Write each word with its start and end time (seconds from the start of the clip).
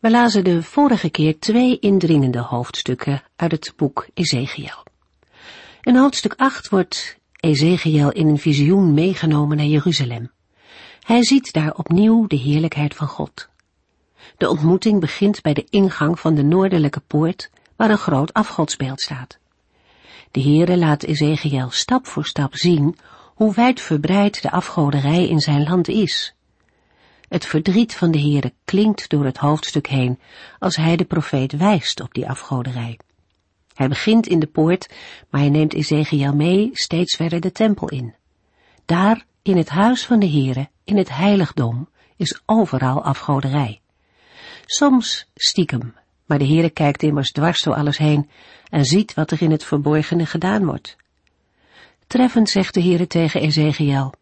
We 0.00 0.10
lazen 0.10 0.44
de 0.44 0.62
vorige 0.62 1.10
keer 1.10 1.38
twee 1.38 1.78
indringende 1.78 2.38
hoofdstukken 2.38 3.22
uit 3.36 3.50
het 3.50 3.72
boek 3.76 4.06
Ezekiel. 4.14 4.84
In 5.82 5.96
hoofdstuk 5.96 6.34
8 6.36 6.68
wordt 6.68 7.18
Ezekiel 7.40 8.10
in 8.10 8.28
een 8.28 8.38
visioen 8.38 8.94
meegenomen 8.94 9.56
naar 9.56 9.66
Jeruzalem. 9.66 10.30
Hij 11.00 11.24
ziet 11.24 11.52
daar 11.52 11.74
opnieuw 11.74 12.26
de 12.26 12.36
heerlijkheid 12.36 12.94
van 12.94 13.06
God. 13.06 13.48
De 14.36 14.48
ontmoeting 14.48 15.00
begint 15.00 15.42
bij 15.42 15.54
de 15.54 15.66
ingang 15.70 16.20
van 16.20 16.34
de 16.34 16.42
noordelijke 16.42 17.00
poort, 17.00 17.50
waar 17.76 17.90
een 17.90 17.98
groot 17.98 18.32
afgodsbeeld 18.32 19.00
staat. 19.00 19.38
De 20.30 20.42
Heere 20.42 20.76
laat 20.76 21.02
Ezekiel 21.02 21.70
stap 21.70 22.06
voor 22.06 22.24
stap 22.24 22.56
zien 22.56 22.96
hoe 23.34 23.54
wijdverbreid 23.54 24.42
de 24.42 24.50
afgoderij 24.50 25.28
in 25.28 25.40
zijn 25.40 25.62
land 25.62 25.88
is 25.88 26.34
het 27.30 27.46
verdriet 27.46 27.94
van 27.94 28.10
de 28.10 28.20
Heere 28.20 28.52
klinkt 28.64 29.08
door 29.08 29.24
het 29.24 29.36
hoofdstuk 29.36 29.86
heen 29.86 30.18
als 30.58 30.76
hij 30.76 30.96
de 30.96 31.04
profeet 31.04 31.52
wijst 31.52 32.00
op 32.00 32.14
die 32.14 32.28
afgoderij. 32.28 32.98
Hij 33.74 33.88
begint 33.88 34.26
in 34.26 34.38
de 34.38 34.46
poort, 34.46 34.90
maar 35.30 35.40
hij 35.40 35.50
neemt 35.50 35.74
Ezekiel 35.74 36.34
mee 36.34 36.70
steeds 36.72 37.16
verder 37.16 37.40
de 37.40 37.52
tempel 37.52 37.88
in. 37.88 38.14
Daar, 38.84 39.24
in 39.42 39.56
het 39.56 39.68
huis 39.68 40.06
van 40.06 40.18
de 40.18 40.28
Heere, 40.28 40.68
in 40.84 40.96
het 40.96 41.08
heiligdom, 41.08 41.88
is 42.16 42.40
overal 42.46 43.04
afgoderij. 43.04 43.80
Soms 44.64 45.26
stiekem, 45.34 45.94
maar 46.26 46.38
de 46.38 46.46
Heere 46.46 46.70
kijkt 46.70 47.02
immers 47.02 47.32
dwars 47.32 47.62
door 47.62 47.74
alles 47.74 47.98
heen 47.98 48.30
en 48.70 48.84
ziet 48.84 49.14
wat 49.14 49.30
er 49.30 49.42
in 49.42 49.50
het 49.50 49.64
verborgene 49.64 50.26
gedaan 50.26 50.64
wordt. 50.64 50.96
Treffend 52.06 52.50
zegt 52.50 52.74
de 52.74 52.82
Heere 52.82 53.06
tegen 53.06 53.40
Ezekiel, 53.40 54.12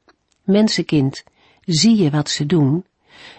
Mensenkind, 0.43 1.25
zie 1.65 2.03
je 2.03 2.11
wat 2.11 2.31
ze 2.31 2.47
doen 2.47 2.85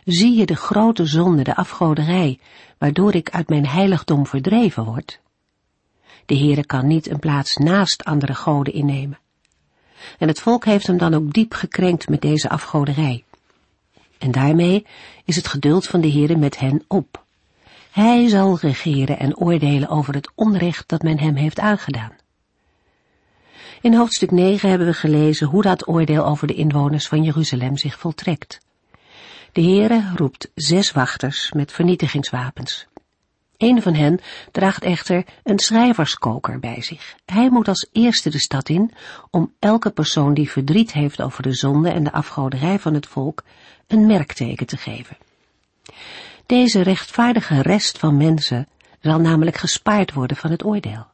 zie 0.06 0.36
je 0.36 0.46
de 0.46 0.56
grote 0.56 1.06
zonde, 1.06 1.44
de 1.44 1.56
afgoderij, 1.56 2.40
waardoor 2.78 3.16
ik 3.16 3.30
uit 3.30 3.50
mijn 3.50 3.68
heiligdom 3.68 4.26
verdreven 4.26 4.84
word? 4.84 5.20
De 6.26 6.38
Heere 6.38 6.66
kan 6.66 6.88
niet 6.88 7.10
een 7.10 7.20
plaats 7.20 7.56
naast 7.56 8.04
andere 8.04 8.34
goden 8.34 8.74
innemen. 8.74 9.20
En 10.18 10.28
het 10.28 10.40
volk 10.40 10.66
heeft 10.66 10.88
hem 10.88 10.98
dan 10.98 11.14
ook 11.14 11.34
diep 11.34 11.54
gekrenkt 11.54 12.10
met 12.10 12.22
deze 12.22 12.50
afgoderij. 12.50 13.24
En 14.18 14.32
daarmee 14.32 14.86
is 15.26 15.36
het 15.36 15.48
geduld 15.48 15.88
van 15.88 16.02
de 16.02 16.12
Heere 16.12 16.36
met 16.36 16.60
hen 16.60 16.84
op. 16.88 17.24
Hij 17.92 18.28
zal 18.28 18.58
regeren 18.62 19.20
en 19.20 19.38
oordelen 19.38 19.90
over 19.90 20.14
het 20.14 20.32
onrecht 20.36 20.88
dat 20.88 21.02
men 21.02 21.20
hem 21.20 21.36
heeft 21.36 21.60
aangedaan. 21.60 22.12
In 23.82 23.94
hoofdstuk 23.94 24.32
9 24.32 24.70
hebben 24.70 24.88
we 24.88 24.94
gelezen 24.94 25.48
hoe 25.48 25.62
dat 25.62 25.88
oordeel 25.88 26.26
over 26.26 26.48
de 26.48 26.54
inwoners 26.54 27.08
van 27.08 27.24
Jeruzalem 27.24 27.78
zich 27.78 28.00
voltrekt. 28.00 28.60
De 29.52 29.62
Heere 29.62 30.12
roept 30.16 30.52
zes 30.56 30.92
wachters 30.92 31.52
met 31.52 31.72
vernietigingswapens. 31.72 32.88
Een 33.58 33.82
van 33.82 33.94
hen 33.94 34.20
draagt 34.52 34.84
echter 34.84 35.26
een 35.44 35.60
schrijverskoker 35.60 36.60
bij 36.60 36.82
zich. 36.82 37.16
Hij 37.26 37.50
moet 37.50 37.68
als 37.68 37.90
eerste 37.92 38.30
de 38.30 38.40
stad 38.40 38.70
in 38.70 38.92
om 39.32 39.54
elke 39.60 39.90
persoon 39.90 40.34
die 40.34 40.50
verdriet 40.50 40.94
heeft 40.94 41.22
over 41.22 41.44
de 41.44 41.54
zonde 41.54 41.90
en 41.90 42.04
de 42.04 42.12
afgoderij 42.12 42.80
van 42.80 42.94
het 42.94 43.08
volk 43.08 43.44
een 43.88 44.06
merkteken 44.06 44.68
te 44.68 44.78
geven. 44.78 45.18
Deze 46.46 46.82
rechtvaardige 46.82 47.62
rest 47.62 47.98
van 47.98 48.18
mensen 48.18 48.68
zal 49.02 49.20
namelijk 49.20 49.58
gespaard 49.58 50.14
worden 50.14 50.38
van 50.38 50.52
het 50.52 50.66
oordeel. 50.66 51.08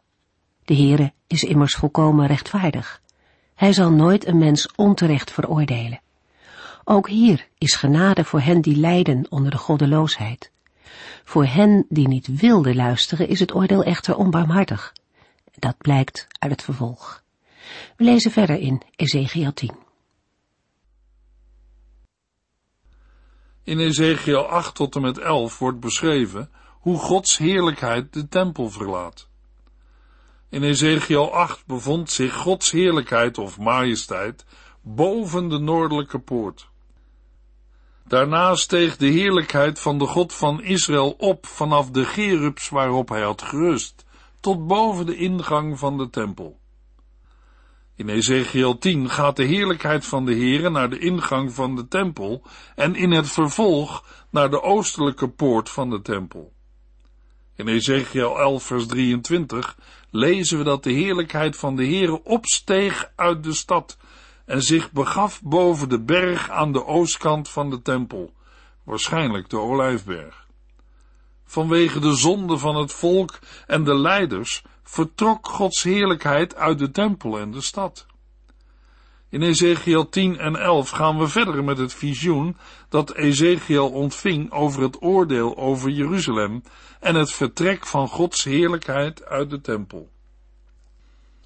De 0.65 0.75
Heere 0.75 1.13
is 1.27 1.43
immers 1.43 1.75
volkomen 1.75 2.27
rechtvaardig. 2.27 3.01
Hij 3.55 3.73
zal 3.73 3.91
nooit 3.91 4.27
een 4.27 4.37
mens 4.37 4.69
onterecht 4.75 5.31
veroordelen. 5.31 5.99
Ook 6.87 7.09
hier 7.09 7.47
is 7.57 7.75
genade 7.75 8.23
voor 8.23 8.39
hen 8.39 8.61
die 8.61 8.75
lijden 8.75 9.25
onder 9.29 9.51
de 9.51 9.57
goddeloosheid. 9.57 10.51
Voor 11.23 11.45
hen 11.45 11.85
die 11.89 12.07
niet 12.07 12.39
wilden 12.39 12.75
luisteren 12.75 13.27
is 13.27 13.39
het 13.39 13.55
oordeel 13.55 13.83
echter 13.83 14.15
onbarmhartig. 14.15 14.93
Dat 15.53 15.77
blijkt 15.77 16.27
uit 16.39 16.51
het 16.51 16.63
vervolg. 16.63 17.23
We 17.97 18.03
lezen 18.03 18.31
verder 18.31 18.59
in 18.59 18.81
Ezekiel 18.95 19.53
10. 19.53 19.71
In 23.63 23.79
Ezekiel 23.79 24.47
8 24.47 24.75
tot 24.75 24.95
en 24.95 25.01
met 25.01 25.17
11 25.17 25.59
wordt 25.59 25.79
beschreven 25.79 26.49
hoe 26.79 26.97
Gods 26.97 27.37
heerlijkheid 27.37 28.13
de 28.13 28.27
tempel 28.27 28.69
verlaat. 28.69 29.29
In 30.49 30.63
Ezekiel 30.63 31.33
8 31.33 31.65
bevond 31.65 32.09
zich 32.09 32.33
Gods 32.33 32.71
heerlijkheid 32.71 33.37
of 33.37 33.57
majesteit 33.57 34.45
boven 34.81 35.49
de 35.49 35.59
noordelijke 35.59 36.19
poort. 36.19 36.73
Daarna 38.07 38.55
steeg 38.55 38.97
de 38.97 39.07
heerlijkheid 39.07 39.79
van 39.79 39.97
de 39.97 40.05
God 40.05 40.33
van 40.33 40.63
Israël 40.63 41.15
op 41.17 41.45
vanaf 41.45 41.89
de 41.89 42.05
gerubs 42.05 42.69
waarop 42.69 43.09
hij 43.09 43.21
had 43.21 43.41
gerust, 43.41 44.05
tot 44.39 44.67
boven 44.67 45.05
de 45.05 45.15
ingang 45.15 45.79
van 45.79 45.97
de 45.97 46.09
tempel. 46.09 46.59
In 47.95 48.09
Ezekiel 48.09 48.77
10 48.77 49.09
gaat 49.09 49.35
de 49.35 49.43
heerlijkheid 49.43 50.05
van 50.05 50.25
de 50.25 50.35
Heere 50.35 50.69
naar 50.69 50.89
de 50.89 50.99
ingang 50.99 51.53
van 51.53 51.75
de 51.75 51.87
tempel 51.87 52.43
en 52.75 52.95
in 52.95 53.11
het 53.11 53.29
vervolg 53.29 54.05
naar 54.29 54.49
de 54.49 54.61
oostelijke 54.61 55.29
poort 55.29 55.69
van 55.69 55.89
de 55.89 56.01
tempel. 56.01 56.53
In 57.55 57.67
Ezekiel 57.67 58.39
11 58.39 58.63
vers 58.63 58.85
23 58.85 59.77
lezen 60.09 60.57
we 60.57 60.63
dat 60.63 60.83
de 60.83 60.91
heerlijkheid 60.91 61.57
van 61.57 61.75
de 61.75 61.85
Heere 61.85 62.23
opsteeg 62.23 63.11
uit 63.15 63.43
de 63.43 63.53
stad 63.53 63.97
en 64.45 64.61
zich 64.61 64.91
begaf 64.91 65.41
boven 65.41 65.89
de 65.89 66.01
berg 66.01 66.49
aan 66.49 66.71
de 66.71 66.85
oostkant 66.85 67.49
van 67.49 67.69
de 67.69 67.81
tempel, 67.81 68.33
waarschijnlijk 68.83 69.49
de 69.49 69.59
Olijfberg. 69.59 70.47
Vanwege 71.43 71.99
de 71.99 72.15
zonde 72.15 72.57
van 72.57 72.75
het 72.75 72.91
volk 72.91 73.39
en 73.67 73.83
de 73.83 73.95
leiders 73.95 74.63
vertrok 74.83 75.47
Gods 75.47 75.83
heerlijkheid 75.83 76.55
uit 76.55 76.79
de 76.79 76.91
tempel 76.91 77.39
en 77.39 77.51
de 77.51 77.61
stad. 77.61 78.05
In 79.29 79.41
Ezekiel 79.41 80.09
10 80.09 80.37
en 80.37 80.55
11 80.55 80.89
gaan 80.89 81.17
we 81.17 81.27
verder 81.27 81.63
met 81.63 81.77
het 81.77 81.93
visioen 81.93 82.57
dat 82.89 83.13
Ezekiel 83.13 83.89
ontving 83.89 84.51
over 84.51 84.81
het 84.81 85.01
oordeel 85.01 85.57
over 85.57 85.89
Jeruzalem 85.89 86.63
en 86.99 87.15
het 87.15 87.31
vertrek 87.31 87.85
van 87.85 88.07
Gods 88.07 88.43
heerlijkheid 88.43 89.25
uit 89.25 89.49
de 89.49 89.61
tempel. 89.61 90.09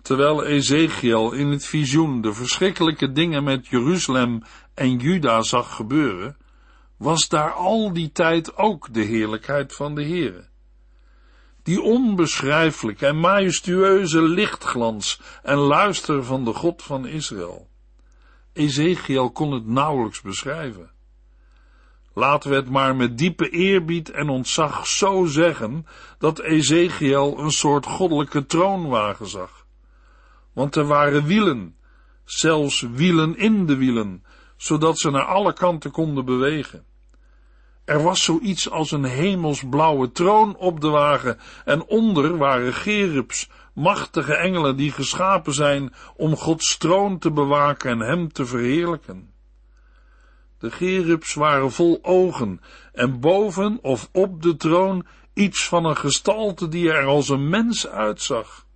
Terwijl 0.09 0.45
Ezekiel 0.45 1.31
in 1.31 1.47
het 1.47 1.65
visioen 1.65 2.21
de 2.21 2.33
verschrikkelijke 2.33 3.11
dingen 3.11 3.43
met 3.43 3.67
Jeruzalem 3.67 4.41
en 4.73 4.97
Juda 4.97 5.41
zag 5.41 5.75
gebeuren, 5.75 6.37
was 6.97 7.27
daar 7.27 7.51
al 7.51 7.93
die 7.93 8.11
tijd 8.11 8.57
ook 8.57 8.93
de 8.93 9.01
heerlijkheid 9.01 9.75
van 9.75 9.95
de 9.95 10.03
Heere. 10.03 10.47
Die 11.63 11.81
onbeschrijfelijke 11.81 13.05
en 13.05 13.19
majestueuze 13.19 14.21
lichtglans 14.21 15.21
en 15.43 15.57
luister 15.57 16.23
van 16.23 16.45
de 16.45 16.53
God 16.53 16.83
van 16.83 17.05
Israël. 17.05 17.69
Ezekiel 18.53 19.31
kon 19.31 19.51
het 19.51 19.67
nauwelijks 19.67 20.21
beschrijven. 20.21 20.91
Laten 22.13 22.49
we 22.49 22.55
het 22.55 22.69
maar 22.69 22.95
met 22.95 23.17
diepe 23.17 23.49
eerbied 23.49 24.11
en 24.11 24.29
ontzag 24.29 24.87
zo 24.87 25.25
zeggen 25.25 25.85
dat 26.17 26.39
Ezekiel 26.39 27.39
een 27.39 27.51
soort 27.51 27.85
goddelijke 27.85 28.45
troonwagen 28.45 29.27
zag 29.27 29.58
want 30.59 30.75
er 30.75 30.85
waren 30.85 31.25
wielen, 31.25 31.75
zelfs 32.25 32.81
wielen 32.81 33.37
in 33.37 33.65
de 33.65 33.75
wielen, 33.77 34.23
zodat 34.57 34.99
ze 34.99 35.09
naar 35.09 35.25
alle 35.25 35.53
kanten 35.53 35.91
konden 35.91 36.25
bewegen. 36.25 36.85
Er 37.85 38.03
was 38.03 38.23
zoiets 38.23 38.69
als 38.69 38.91
een 38.91 39.03
hemelsblauwe 39.03 40.11
troon 40.11 40.55
op 40.55 40.81
de 40.81 40.87
wagen 40.87 41.39
en 41.65 41.85
onder 41.85 42.37
waren 42.37 42.73
gerubs, 42.73 43.49
machtige 43.73 44.33
engelen 44.33 44.75
die 44.77 44.91
geschapen 44.91 45.53
zijn 45.53 45.93
om 46.15 46.35
Gods 46.35 46.77
troon 46.77 47.19
te 47.19 47.31
bewaken 47.31 47.91
en 47.91 47.99
hem 47.99 48.31
te 48.31 48.45
verheerlijken. 48.45 49.33
De 50.57 50.71
gerubs 50.71 51.33
waren 51.33 51.71
vol 51.71 51.99
ogen 52.01 52.61
en 52.93 53.19
boven 53.19 53.79
of 53.81 54.09
op 54.11 54.41
de 54.41 54.55
troon 54.55 55.05
iets 55.33 55.67
van 55.67 55.85
een 55.85 55.97
gestalte 55.97 56.67
die 56.67 56.91
er 56.91 57.05
als 57.05 57.29
een 57.29 57.49
mens 57.49 57.87
uitzag. 57.87 58.67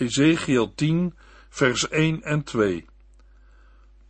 Ezekiel 0.00 0.74
10, 0.74 1.14
vers 1.48 1.88
1 1.88 2.22
en 2.22 2.42
2. 2.42 2.86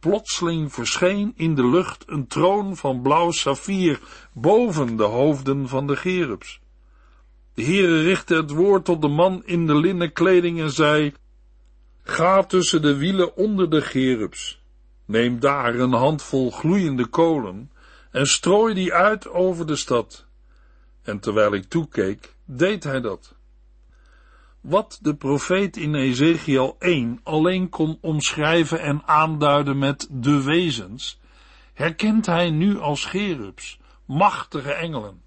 Plotseling 0.00 0.72
verscheen 0.72 1.32
in 1.36 1.54
de 1.54 1.66
lucht 1.66 2.04
een 2.06 2.26
troon 2.26 2.76
van 2.76 3.02
blauw 3.02 3.30
saffier 3.30 4.00
boven 4.32 4.96
de 4.96 5.02
hoofden 5.02 5.68
van 5.68 5.86
de 5.86 5.96
gerubs. 5.96 6.60
De 7.54 7.62
Heere 7.64 8.02
richtte 8.02 8.34
het 8.34 8.50
woord 8.50 8.84
tot 8.84 9.02
de 9.02 9.08
man 9.08 9.42
in 9.44 9.66
de 9.66 9.74
linnen 9.74 10.12
kleding 10.12 10.60
en 10.60 10.70
zei, 10.70 11.12
Ga 12.02 12.42
tussen 12.42 12.82
de 12.82 12.96
wielen 12.96 13.36
onder 13.36 13.70
de 13.70 13.82
gerubs. 13.82 14.62
Neem 15.04 15.40
daar 15.40 15.74
een 15.74 15.92
handvol 15.92 16.50
gloeiende 16.50 17.06
kolen 17.06 17.70
en 18.10 18.26
strooi 18.26 18.74
die 18.74 18.94
uit 18.94 19.28
over 19.28 19.66
de 19.66 19.76
stad. 19.76 20.24
En 21.02 21.20
terwijl 21.20 21.54
ik 21.54 21.64
toekeek, 21.64 22.34
deed 22.44 22.84
hij 22.84 23.00
dat. 23.00 23.38
Wat 24.60 24.98
de 25.02 25.14
profeet 25.14 25.76
in 25.76 25.94
Ezekiel 25.94 26.76
1 26.78 27.20
alleen 27.22 27.68
kon 27.68 27.98
omschrijven 28.00 28.80
en 28.80 29.02
aanduiden 29.06 29.78
met 29.78 30.08
de 30.10 30.42
wezens, 30.42 31.20
herkent 31.74 32.26
hij 32.26 32.50
nu 32.50 32.78
als 32.78 33.04
gerubs, 33.04 33.78
machtige 34.04 34.72
engelen. 34.72 35.22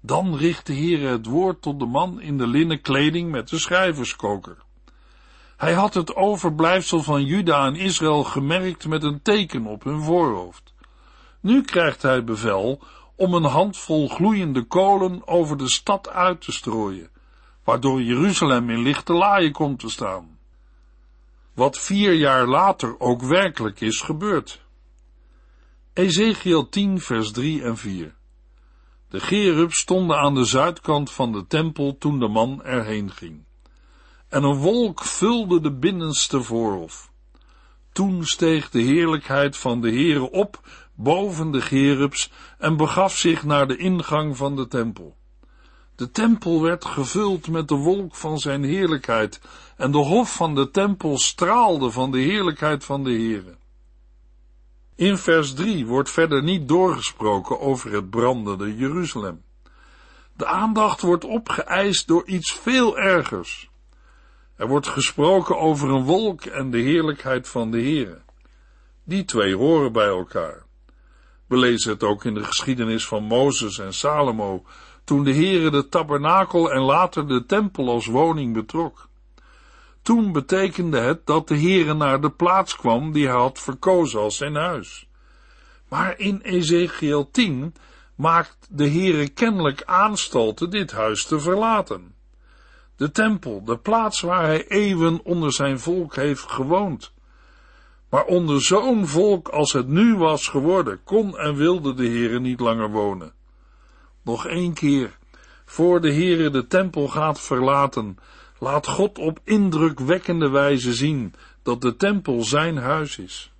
Dan 0.00 0.36
richt 0.36 0.66
de 0.66 0.74
Heere 0.74 1.06
het 1.06 1.26
woord 1.26 1.62
tot 1.62 1.78
de 1.78 1.86
man 1.86 2.20
in 2.20 2.38
de 2.38 2.46
linnen 2.46 2.80
kleding 2.80 3.30
met 3.30 3.48
de 3.48 3.58
schrijverskoker. 3.58 4.56
Hij 5.56 5.72
had 5.72 5.94
het 5.94 6.14
overblijfsel 6.14 7.02
van 7.02 7.24
Juda 7.24 7.66
en 7.66 7.76
Israël 7.76 8.24
gemerkt 8.24 8.86
met 8.86 9.02
een 9.02 9.22
teken 9.22 9.66
op 9.66 9.84
hun 9.84 10.02
voorhoofd. 10.02 10.74
Nu 11.40 11.62
krijgt 11.62 12.02
hij 12.02 12.24
bevel 12.24 12.82
om 13.16 13.34
een 13.34 13.44
handvol 13.44 14.08
gloeiende 14.08 14.62
kolen 14.62 15.26
over 15.26 15.56
de 15.56 15.68
stad 15.68 16.08
uit 16.08 16.40
te 16.40 16.52
strooien, 16.52 17.10
waardoor 17.70 18.02
Jeruzalem 18.02 18.70
in 18.70 18.82
lichte 18.82 19.12
laaien 19.12 19.52
komt 19.52 19.78
te 19.78 19.88
staan. 19.88 20.38
Wat 21.54 21.78
vier 21.78 22.12
jaar 22.12 22.46
later 22.46 23.00
ook 23.00 23.22
werkelijk 23.22 23.80
is 23.80 24.00
gebeurd. 24.00 24.64
Ezekiel 25.92 26.68
10 26.68 27.00
vers 27.00 27.32
3 27.32 27.62
en 27.62 27.76
4 27.76 28.14
De 29.08 29.20
gerubs 29.20 29.78
stonden 29.78 30.16
aan 30.16 30.34
de 30.34 30.44
zuidkant 30.44 31.10
van 31.10 31.32
de 31.32 31.46
tempel 31.46 31.98
toen 31.98 32.18
de 32.18 32.28
man 32.28 32.62
erheen 32.64 33.10
ging. 33.10 33.44
En 34.28 34.42
een 34.42 34.56
wolk 34.56 35.04
vulde 35.04 35.60
de 35.60 35.72
binnenste 35.72 36.42
voorhof. 36.42 37.12
Toen 37.92 38.24
steeg 38.24 38.70
de 38.70 38.82
heerlijkheid 38.82 39.56
van 39.56 39.80
de 39.80 39.90
Heere 39.90 40.30
op 40.30 40.60
boven 40.94 41.50
de 41.50 41.60
gerubs 41.60 42.30
en 42.58 42.76
begaf 42.76 43.16
zich 43.16 43.44
naar 43.44 43.68
de 43.68 43.76
ingang 43.76 44.36
van 44.36 44.56
de 44.56 44.66
tempel. 44.66 45.18
De 46.00 46.10
tempel 46.10 46.62
werd 46.62 46.84
gevuld 46.84 47.48
met 47.48 47.68
de 47.68 47.74
wolk 47.74 48.14
van 48.14 48.38
zijn 48.38 48.62
heerlijkheid 48.62 49.40
en 49.76 49.90
de 49.90 49.98
hof 49.98 50.34
van 50.34 50.54
de 50.54 50.70
tempel 50.70 51.18
straalde 51.18 51.90
van 51.90 52.10
de 52.10 52.18
heerlijkheid 52.18 52.84
van 52.84 53.04
de 53.04 53.10
Heere. 53.10 53.56
In 54.94 55.18
vers 55.18 55.54
3 55.54 55.86
wordt 55.86 56.10
verder 56.10 56.42
niet 56.42 56.68
doorgesproken 56.68 57.60
over 57.60 57.92
het 57.92 58.10
brandende 58.10 58.76
Jeruzalem. 58.76 59.42
De 60.36 60.46
aandacht 60.46 61.00
wordt 61.00 61.24
opgeëist 61.24 62.06
door 62.06 62.26
iets 62.26 62.52
veel 62.52 62.98
ergers. 62.98 63.70
Er 64.56 64.68
wordt 64.68 64.86
gesproken 64.86 65.58
over 65.58 65.90
een 65.90 66.04
wolk 66.04 66.44
en 66.44 66.70
de 66.70 66.78
heerlijkheid 66.78 67.48
van 67.48 67.70
de 67.70 67.80
Heere. 67.80 68.20
Die 69.04 69.24
twee 69.24 69.56
horen 69.56 69.92
bij 69.92 70.08
elkaar. 70.08 70.62
We 71.46 71.56
lezen 71.56 71.92
het 71.92 72.02
ook 72.02 72.24
in 72.24 72.34
de 72.34 72.44
geschiedenis 72.44 73.06
van 73.06 73.22
Mozes 73.22 73.78
en 73.78 73.94
Salomo, 73.94 74.64
toen 75.04 75.24
de 75.24 75.34
Heere 75.34 75.70
de 75.70 75.88
tabernakel 75.88 76.72
en 76.72 76.80
later 76.80 77.28
de 77.28 77.46
tempel 77.46 77.88
als 77.88 78.06
woning 78.06 78.54
betrok. 78.54 79.08
Toen 80.02 80.32
betekende 80.32 80.98
het 80.98 81.26
dat 81.26 81.48
de 81.48 81.58
Heere 81.58 81.94
naar 81.94 82.20
de 82.20 82.30
plaats 82.30 82.76
kwam 82.76 83.12
die 83.12 83.26
hij 83.26 83.36
had 83.36 83.58
verkozen 83.58 84.20
als 84.20 84.36
zijn 84.36 84.54
huis. 84.54 85.08
Maar 85.88 86.18
in 86.18 86.40
Ezekiel 86.40 87.30
10 87.30 87.74
maakt 88.14 88.56
de 88.70 88.88
Heere 88.88 89.28
kennelijk 89.28 89.82
aanstalten 89.84 90.70
dit 90.70 90.92
huis 90.92 91.24
te 91.24 91.40
verlaten. 91.40 92.14
De 92.96 93.10
tempel, 93.10 93.64
de 93.64 93.78
plaats 93.78 94.20
waar 94.20 94.44
hij 94.44 94.66
eeuwen 94.68 95.20
onder 95.24 95.52
zijn 95.52 95.80
volk 95.80 96.16
heeft 96.16 96.50
gewoond. 96.50 97.12
Maar 98.10 98.24
onder 98.24 98.62
zo'n 98.62 99.06
volk 99.06 99.48
als 99.48 99.72
het 99.72 99.88
nu 99.88 100.16
was 100.16 100.48
geworden, 100.48 101.00
kon 101.04 101.38
en 101.38 101.54
wilde 101.54 101.94
de 101.94 102.06
Heere 102.06 102.40
niet 102.40 102.60
langer 102.60 102.90
wonen. 102.90 103.32
Nog 104.22 104.46
één 104.46 104.72
keer, 104.72 105.18
voor 105.64 106.00
de 106.00 106.12
Heere 106.12 106.50
de 106.50 106.66
tempel 106.66 107.08
gaat 107.08 107.40
verlaten, 107.40 108.18
laat 108.58 108.86
God 108.86 109.18
op 109.18 109.40
indrukwekkende 109.44 110.48
wijze 110.48 110.94
zien 110.94 111.34
dat 111.62 111.80
de 111.80 111.96
tempel 111.96 112.44
zijn 112.44 112.76
huis 112.76 113.18
is. 113.18 113.52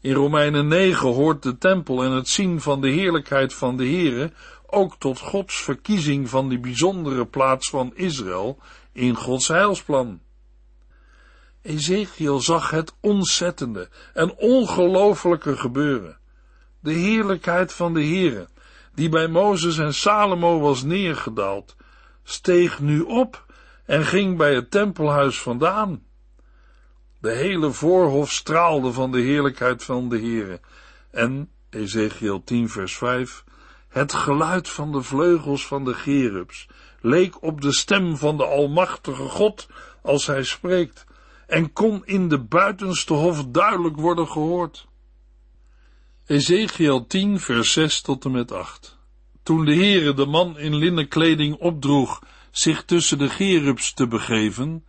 In 0.00 0.12
Romeinen 0.12 0.68
9 0.68 1.08
hoort 1.08 1.42
de 1.42 1.58
tempel 1.58 2.04
en 2.04 2.10
het 2.10 2.28
zien 2.28 2.60
van 2.60 2.80
de 2.80 2.88
heerlijkheid 2.88 3.54
van 3.54 3.76
de 3.76 3.84
Heere 3.84 4.32
ook 4.66 4.96
tot 4.98 5.18
Gods 5.18 5.62
verkiezing 5.62 6.28
van 6.28 6.48
die 6.48 6.58
bijzondere 6.58 7.26
plaats 7.26 7.70
van 7.70 7.92
Israël 7.94 8.58
in 8.92 9.14
Gods 9.14 9.48
heilsplan. 9.48 10.20
Ezekiel 11.62 12.40
zag 12.40 12.70
het 12.70 12.94
ontzettende 13.00 13.88
en 14.14 14.34
ongelooflijke 14.36 15.56
gebeuren. 15.56 16.18
De 16.80 16.92
heerlijkheid 16.92 17.72
van 17.72 17.94
de 17.94 18.04
Heere, 18.04 18.48
die 19.00 19.08
bij 19.08 19.28
Mozes 19.28 19.78
en 19.78 19.94
Salomo 19.94 20.60
was 20.60 20.82
neergedaald, 20.82 21.76
steeg 22.22 22.80
nu 22.80 23.00
op 23.00 23.44
en 23.86 24.04
ging 24.04 24.36
bij 24.36 24.54
het 24.54 24.70
tempelhuis 24.70 25.40
vandaan. 25.40 26.02
De 27.20 27.30
hele 27.30 27.70
voorhof 27.70 28.30
straalde 28.30 28.92
van 28.92 29.12
de 29.12 29.20
heerlijkheid 29.20 29.84
van 29.84 30.08
de 30.08 30.18
Heere. 30.18 30.60
En, 31.10 31.50
Ezekiel 31.70 32.44
10 32.44 32.68
vers 32.68 32.96
5, 32.96 33.44
het 33.88 34.12
geluid 34.12 34.68
van 34.68 34.92
de 34.92 35.02
vleugels 35.02 35.66
van 35.66 35.84
de 35.84 35.94
gerubs 35.94 36.68
leek 37.00 37.42
op 37.42 37.60
de 37.60 37.72
stem 37.72 38.16
van 38.16 38.36
de 38.36 38.44
Almachtige 38.44 39.28
God 39.28 39.68
als 40.02 40.26
hij 40.26 40.42
spreekt 40.42 41.06
en 41.46 41.72
kon 41.72 42.02
in 42.04 42.28
de 42.28 42.40
buitenste 42.40 43.14
hof 43.14 43.44
duidelijk 43.44 43.96
worden 43.96 44.28
gehoord. 44.28 44.88
Ezekiel 46.30 47.06
10 47.06 47.40
vers 47.40 47.72
6 47.72 48.00
tot 48.00 48.24
en 48.24 48.30
met 48.30 48.52
8 48.52 48.98
Toen 49.42 49.64
de 49.64 49.74
Heere 49.74 50.14
de 50.14 50.26
man 50.26 50.58
in 50.58 50.74
linnen 50.74 51.08
kleding 51.08 51.56
opdroeg 51.56 52.22
zich 52.50 52.84
tussen 52.84 53.18
de 53.18 53.28
gerubs 53.28 53.94
te 53.94 54.06
begeven 54.06 54.84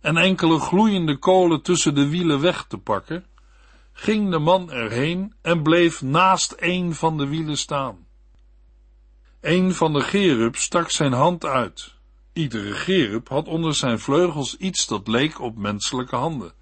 en 0.00 0.16
enkele 0.16 0.58
gloeiende 0.58 1.18
kolen 1.18 1.62
tussen 1.62 1.94
de 1.94 2.08
wielen 2.08 2.40
weg 2.40 2.64
te 2.68 2.78
pakken, 2.78 3.24
ging 3.92 4.30
de 4.30 4.38
man 4.38 4.70
erheen 4.70 5.34
en 5.42 5.62
bleef 5.62 6.02
naast 6.02 6.54
een 6.58 6.94
van 6.94 7.18
de 7.18 7.26
wielen 7.26 7.58
staan. 7.58 8.06
Een 9.40 9.74
van 9.74 9.92
de 9.92 10.00
gerubs 10.00 10.62
stak 10.62 10.90
zijn 10.90 11.12
hand 11.12 11.44
uit. 11.44 11.94
Iedere 12.32 12.72
gerub 12.72 13.28
had 13.28 13.46
onder 13.46 13.74
zijn 13.74 13.98
vleugels 13.98 14.56
iets 14.56 14.86
dat 14.86 15.08
leek 15.08 15.40
op 15.40 15.56
menselijke 15.56 16.16
handen. 16.16 16.52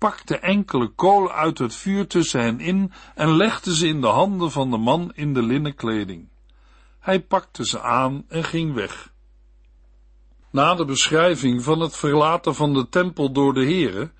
Pakte 0.00 0.38
enkele 0.38 0.88
kolen 0.88 1.32
uit 1.32 1.58
het 1.58 1.74
vuur 1.74 2.06
tussen 2.06 2.40
hen 2.40 2.60
in 2.60 2.92
en 3.14 3.36
legde 3.36 3.74
ze 3.74 3.86
in 3.86 4.00
de 4.00 4.06
handen 4.06 4.50
van 4.50 4.70
de 4.70 4.76
man 4.76 5.12
in 5.14 5.34
de 5.34 5.42
linnen 5.42 5.74
kleding. 5.74 6.28
Hij 6.98 7.20
pakte 7.20 7.66
ze 7.66 7.80
aan 7.80 8.24
en 8.28 8.44
ging 8.44 8.74
weg. 8.74 9.12
Na 10.50 10.74
de 10.74 10.84
beschrijving 10.84 11.62
van 11.62 11.80
het 11.80 11.96
verlaten 11.96 12.54
van 12.54 12.74
de 12.74 12.88
tempel 12.88 13.32
door 13.32 13.54
de 13.54 13.64
Here, 13.64 14.10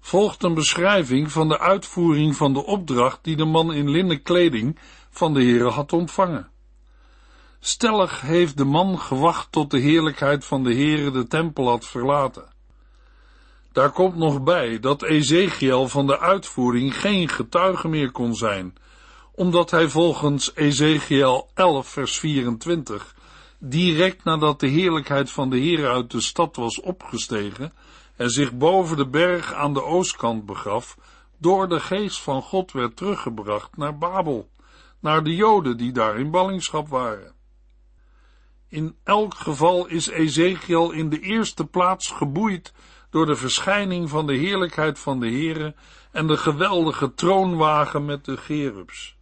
volgt 0.00 0.42
een 0.42 0.54
beschrijving 0.54 1.32
van 1.32 1.48
de 1.48 1.58
uitvoering 1.58 2.36
van 2.36 2.52
de 2.52 2.64
opdracht 2.64 3.24
die 3.24 3.36
de 3.36 3.44
man 3.44 3.72
in 3.72 3.90
linnen 3.90 4.22
kleding 4.22 4.78
van 5.10 5.34
de 5.34 5.44
Here 5.44 5.68
had 5.68 5.92
ontvangen. 5.92 6.50
Stellig 7.60 8.20
heeft 8.20 8.56
de 8.56 8.64
man 8.64 8.98
gewacht 8.98 9.52
tot 9.52 9.70
de 9.70 9.78
heerlijkheid 9.78 10.44
van 10.44 10.62
de 10.62 10.74
Heere 10.74 11.10
de 11.10 11.26
tempel 11.26 11.68
had 11.68 11.86
verlaten. 11.86 12.54
Daar 13.76 13.90
komt 13.90 14.16
nog 14.16 14.42
bij 14.42 14.78
dat 14.78 15.02
Ezekiel 15.02 15.88
van 15.88 16.06
de 16.06 16.18
uitvoering 16.18 17.00
geen 17.00 17.28
getuige 17.28 17.88
meer 17.88 18.10
kon 18.10 18.34
zijn, 18.34 18.74
omdat 19.34 19.70
hij 19.70 19.88
volgens 19.88 20.54
Ezekiel 20.54 21.48
11 21.54 21.88
vers 21.88 22.18
24 22.18 23.14
direct 23.58 24.24
nadat 24.24 24.60
de 24.60 24.66
heerlijkheid 24.66 25.30
van 25.30 25.50
de 25.50 25.58
Heer 25.58 25.88
uit 25.88 26.10
de 26.10 26.20
stad 26.20 26.56
was 26.56 26.80
opgestegen 26.80 27.72
en 28.16 28.30
zich 28.30 28.52
boven 28.52 28.96
de 28.96 29.06
berg 29.08 29.52
aan 29.52 29.74
de 29.74 29.82
oostkant 29.82 30.46
begaf, 30.46 30.98
door 31.38 31.68
de 31.68 31.80
geest 31.80 32.20
van 32.20 32.42
God 32.42 32.72
werd 32.72 32.96
teruggebracht 32.96 33.76
naar 33.76 33.98
Babel, 33.98 34.48
naar 35.00 35.24
de 35.24 35.34
Joden 35.34 35.76
die 35.76 35.92
daar 35.92 36.18
in 36.18 36.30
ballingschap 36.30 36.88
waren. 36.88 37.32
In 38.68 38.96
elk 39.04 39.34
geval 39.34 39.86
is 39.86 40.08
Ezekiel 40.08 40.90
in 40.90 41.08
de 41.08 41.20
eerste 41.20 41.66
plaats 41.66 42.10
geboeid 42.10 42.72
door 43.10 43.26
de 43.26 43.36
verschijning 43.36 44.08
van 44.08 44.26
de 44.26 44.34
heerlijkheid 44.34 44.98
van 44.98 45.20
de 45.20 45.26
Heere 45.26 45.74
en 46.12 46.26
de 46.26 46.36
geweldige 46.36 47.14
troonwagen 47.14 48.04
met 48.04 48.24
de 48.24 48.36
gerubs. 48.36 49.16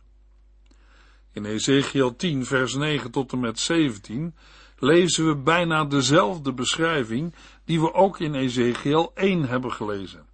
In 1.33 1.45
Ezekiel 1.45 2.17
10 2.17 2.47
vers 2.47 2.75
9 2.75 3.11
tot 3.11 3.33
en 3.33 3.41
met 3.41 3.59
17 3.59 4.35
lezen 4.79 5.27
we 5.27 5.37
bijna 5.37 5.85
dezelfde 5.85 6.53
beschrijving 6.53 7.35
die 7.65 7.81
we 7.81 7.95
ook 7.95 8.21
in 8.21 8.35
Ezekiel 8.35 9.11
1 9.15 9.49
hebben 9.49 9.73
gelezen. 9.73 10.27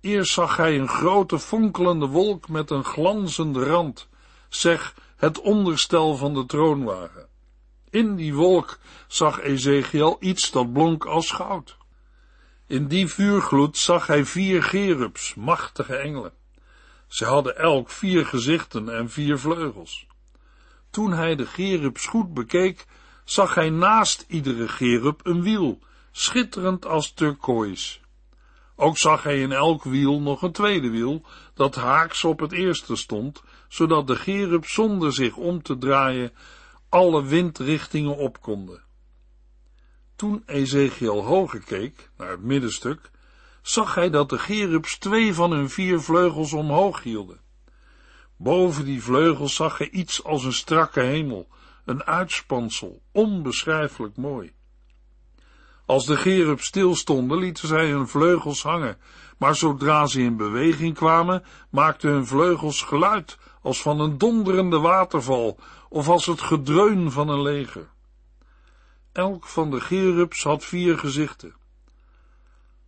Eerst 0.00 0.32
zag 0.32 0.56
hij 0.56 0.78
een 0.78 0.88
grote 0.88 1.38
fonkelende 1.38 2.06
wolk 2.06 2.48
met 2.48 2.70
een 2.70 2.84
glanzende 2.84 3.64
rand, 3.64 4.08
zeg 4.48 4.94
het 5.16 5.40
onderstel 5.40 6.16
van 6.16 6.34
de 6.34 6.46
troonwagen. 6.46 7.26
In 7.90 8.16
die 8.16 8.34
wolk 8.34 8.78
zag 9.06 9.40
Ezekiel 9.40 10.16
iets 10.20 10.50
dat 10.50 10.72
blonk 10.72 11.04
als 11.04 11.30
goud. 11.30 11.76
In 12.72 12.86
die 12.86 13.06
vuurgloed 13.06 13.76
zag 13.76 14.06
hij 14.06 14.24
vier 14.24 14.62
gerubs, 14.62 15.34
machtige 15.34 15.96
engelen. 15.96 16.32
Ze 17.06 17.24
hadden 17.24 17.56
elk 17.56 17.90
vier 17.90 18.26
gezichten 18.26 18.96
en 18.96 19.10
vier 19.10 19.38
vleugels. 19.38 20.06
Toen 20.90 21.12
hij 21.12 21.36
de 21.36 21.46
gerubs 21.46 22.06
goed 22.06 22.34
bekeek, 22.34 22.86
zag 23.24 23.54
hij 23.54 23.70
naast 23.70 24.24
iedere 24.28 24.68
gerub 24.68 25.20
een 25.22 25.42
wiel, 25.42 25.78
schitterend 26.12 26.86
als 26.86 27.12
turkoois. 27.12 28.00
Ook 28.76 28.98
zag 28.98 29.22
hij 29.22 29.40
in 29.40 29.52
elk 29.52 29.84
wiel 29.84 30.20
nog 30.20 30.42
een 30.42 30.52
tweede 30.52 30.90
wiel, 30.90 31.22
dat 31.54 31.74
haaks 31.74 32.24
op 32.24 32.40
het 32.40 32.52
eerste 32.52 32.96
stond, 32.96 33.42
zodat 33.68 34.06
de 34.06 34.16
gerub 34.16 34.66
zonder 34.66 35.12
zich 35.12 35.36
om 35.36 35.62
te 35.62 35.78
draaien 35.78 36.32
alle 36.88 37.24
windrichtingen 37.24 38.16
op 38.16 38.40
konden. 38.40 38.82
Toen 40.22 40.42
Ezekiel 40.46 41.24
hoger 41.24 41.60
keek, 41.60 42.10
naar 42.16 42.30
het 42.30 42.42
middenstuk, 42.42 43.10
zag 43.62 43.94
hij 43.94 44.10
dat 44.10 44.28
de 44.28 44.38
gerubs 44.38 44.98
twee 44.98 45.34
van 45.34 45.50
hun 45.50 45.70
vier 45.70 46.00
vleugels 46.00 46.52
omhoog 46.52 47.02
hielden. 47.02 47.40
Boven 48.36 48.84
die 48.84 49.02
vleugels 49.02 49.54
zag 49.54 49.78
hij 49.78 49.90
iets 49.90 50.24
als 50.24 50.44
een 50.44 50.52
strakke 50.52 51.00
hemel, 51.00 51.48
een 51.84 52.04
uitspansel, 52.04 53.02
onbeschrijfelijk 53.12 54.16
mooi. 54.16 54.52
Als 55.86 56.06
de 56.06 56.16
gerubs 56.16 56.66
stilstonden, 56.66 57.38
lieten 57.38 57.68
zij 57.68 57.90
hun 57.90 58.08
vleugels 58.08 58.62
hangen, 58.62 58.98
maar 59.38 59.54
zodra 59.54 60.06
ze 60.06 60.20
in 60.20 60.36
beweging 60.36 60.94
kwamen, 60.94 61.44
maakten 61.70 62.10
hun 62.10 62.26
vleugels 62.26 62.82
geluid 62.82 63.38
als 63.62 63.82
van 63.82 64.00
een 64.00 64.18
donderende 64.18 64.78
waterval 64.78 65.58
of 65.88 66.08
als 66.08 66.26
het 66.26 66.40
gedreun 66.40 67.10
van 67.10 67.28
een 67.28 67.42
leger. 67.42 67.91
Elk 69.12 69.46
van 69.46 69.70
de 69.70 69.80
gerubs 69.80 70.42
had 70.42 70.64
vier 70.64 70.98
gezichten. 70.98 71.54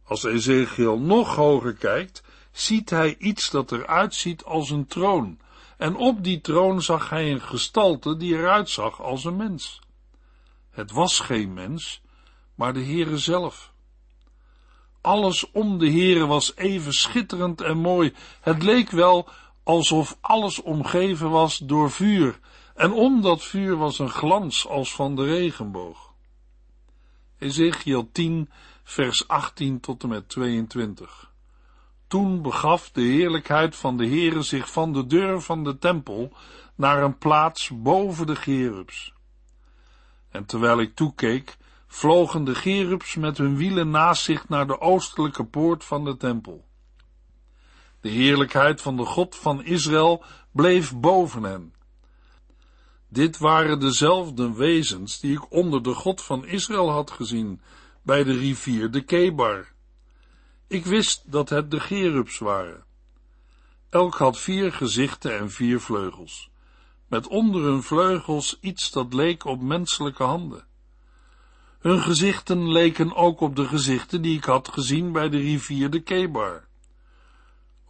Als 0.04 0.24
Ezekiel 0.24 0.98
nog 0.98 1.34
hoger 1.34 1.74
kijkt, 1.74 2.22
ziet 2.52 2.90
hij 2.90 3.16
iets 3.18 3.50
dat 3.50 3.72
eruit 3.72 4.14
ziet 4.14 4.44
als 4.44 4.70
een 4.70 4.86
troon, 4.86 5.38
en 5.76 5.96
op 5.96 6.24
die 6.24 6.40
troon 6.40 6.82
zag 6.82 7.10
hij 7.10 7.32
een 7.32 7.40
gestalte 7.40 8.16
die 8.16 8.36
eruit 8.36 8.70
zag 8.70 9.02
als 9.02 9.24
een 9.24 9.36
mens. 9.36 9.80
Het 10.70 10.90
was 10.90 11.20
geen 11.20 11.52
mens, 11.54 12.02
maar 12.54 12.72
de 12.72 12.84
Heere 12.84 13.18
zelf. 13.18 13.72
Alles 15.00 15.50
om 15.50 15.78
de 15.78 15.90
Heere 15.90 16.26
was 16.26 16.56
even 16.56 16.92
schitterend 16.92 17.60
en 17.60 17.78
mooi. 17.78 18.14
Het 18.40 18.62
leek 18.62 18.90
wel 18.90 19.28
alsof 19.62 20.18
alles 20.20 20.62
omgeven 20.62 21.30
was 21.30 21.58
door 21.58 21.90
vuur, 21.90 22.38
en 22.74 22.92
om 22.92 23.22
dat 23.22 23.42
vuur 23.42 23.76
was 23.76 23.98
een 23.98 24.10
glans 24.10 24.66
als 24.66 24.94
van 24.94 25.16
de 25.16 25.24
regenboog. 25.24 26.13
Ezekiel 27.38 28.08
10, 28.12 28.50
vers 28.82 29.28
18 29.28 29.80
tot 29.80 30.02
en 30.02 30.08
met 30.08 30.28
22. 30.28 31.32
Toen 32.06 32.42
begaf 32.42 32.90
de 32.90 33.02
heerlijkheid 33.02 33.76
van 33.76 33.96
de 33.96 34.06
Heere 34.06 34.42
zich 34.42 34.72
van 34.72 34.92
de 34.92 35.06
deur 35.06 35.40
van 35.40 35.64
de 35.64 35.78
tempel 35.78 36.32
naar 36.74 37.02
een 37.02 37.18
plaats 37.18 37.70
boven 37.74 38.26
de 38.26 38.36
gerubs. 38.36 39.12
En 40.28 40.46
terwijl 40.46 40.80
ik 40.80 40.94
toekeek, 40.94 41.56
vlogen 41.86 42.44
de 42.44 42.54
gerubs 42.54 43.14
met 43.14 43.38
hun 43.38 43.56
wielen 43.56 43.90
naast 43.90 44.22
zich 44.22 44.48
naar 44.48 44.66
de 44.66 44.80
oostelijke 44.80 45.44
poort 45.44 45.84
van 45.84 46.04
de 46.04 46.16
tempel. 46.16 46.64
De 48.00 48.08
heerlijkheid 48.08 48.80
van 48.80 48.96
de 48.96 49.04
God 49.04 49.36
van 49.36 49.64
Israël 49.64 50.24
bleef 50.50 50.94
boven 50.96 51.42
hen. 51.42 51.74
Dit 53.14 53.38
waren 53.38 53.80
dezelfde 53.80 54.52
wezens 54.52 55.20
die 55.20 55.32
ik 55.32 55.52
onder 55.52 55.82
de 55.82 55.94
God 55.94 56.22
van 56.22 56.46
Israël 56.46 56.90
had 56.90 57.10
gezien 57.10 57.60
bij 58.02 58.24
de 58.24 58.32
rivier 58.32 58.90
de 58.90 59.00
Kebar. 59.00 59.72
Ik 60.66 60.84
wist 60.84 61.22
dat 61.26 61.48
het 61.48 61.70
de 61.70 61.80
gerubs 61.80 62.38
waren. 62.38 62.84
Elk 63.90 64.14
had 64.14 64.38
vier 64.38 64.72
gezichten 64.72 65.38
en 65.38 65.50
vier 65.50 65.80
vleugels, 65.80 66.50
met 67.08 67.26
onder 67.26 67.62
hun 67.62 67.82
vleugels 67.82 68.58
iets 68.60 68.90
dat 68.90 69.14
leek 69.14 69.44
op 69.44 69.60
menselijke 69.60 70.22
handen. 70.22 70.66
Hun 71.78 72.00
gezichten 72.00 72.72
leken 72.72 73.14
ook 73.14 73.40
op 73.40 73.56
de 73.56 73.66
gezichten 73.66 74.22
die 74.22 74.36
ik 74.36 74.44
had 74.44 74.68
gezien 74.68 75.12
bij 75.12 75.28
de 75.28 75.38
rivier 75.38 75.90
de 75.90 76.00
Kebar. 76.00 76.64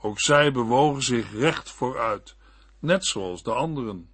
Ook 0.00 0.20
zij 0.20 0.52
bewogen 0.52 1.02
zich 1.02 1.32
recht 1.32 1.70
vooruit, 1.70 2.36
net 2.78 3.06
zoals 3.06 3.42
de 3.42 3.52
anderen. 3.52 4.12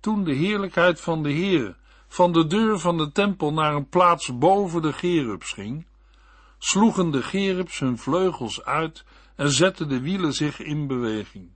Toen 0.00 0.24
de 0.24 0.32
heerlijkheid 0.32 1.00
van 1.00 1.22
de 1.22 1.32
Heere 1.32 1.76
van 2.08 2.32
de 2.32 2.46
deur 2.46 2.78
van 2.78 2.96
de 2.96 3.12
tempel 3.12 3.52
naar 3.52 3.74
een 3.74 3.88
plaats 3.88 4.38
boven 4.38 4.82
de 4.82 4.92
gerubs 4.92 5.52
ging, 5.52 5.86
sloegen 6.58 7.10
de 7.10 7.22
gerubs 7.22 7.78
hun 7.78 7.98
vleugels 7.98 8.64
uit 8.64 9.04
en 9.36 9.50
zetten 9.50 9.88
de 9.88 10.00
wielen 10.00 10.32
zich 10.32 10.60
in 10.60 10.86
beweging. 10.86 11.50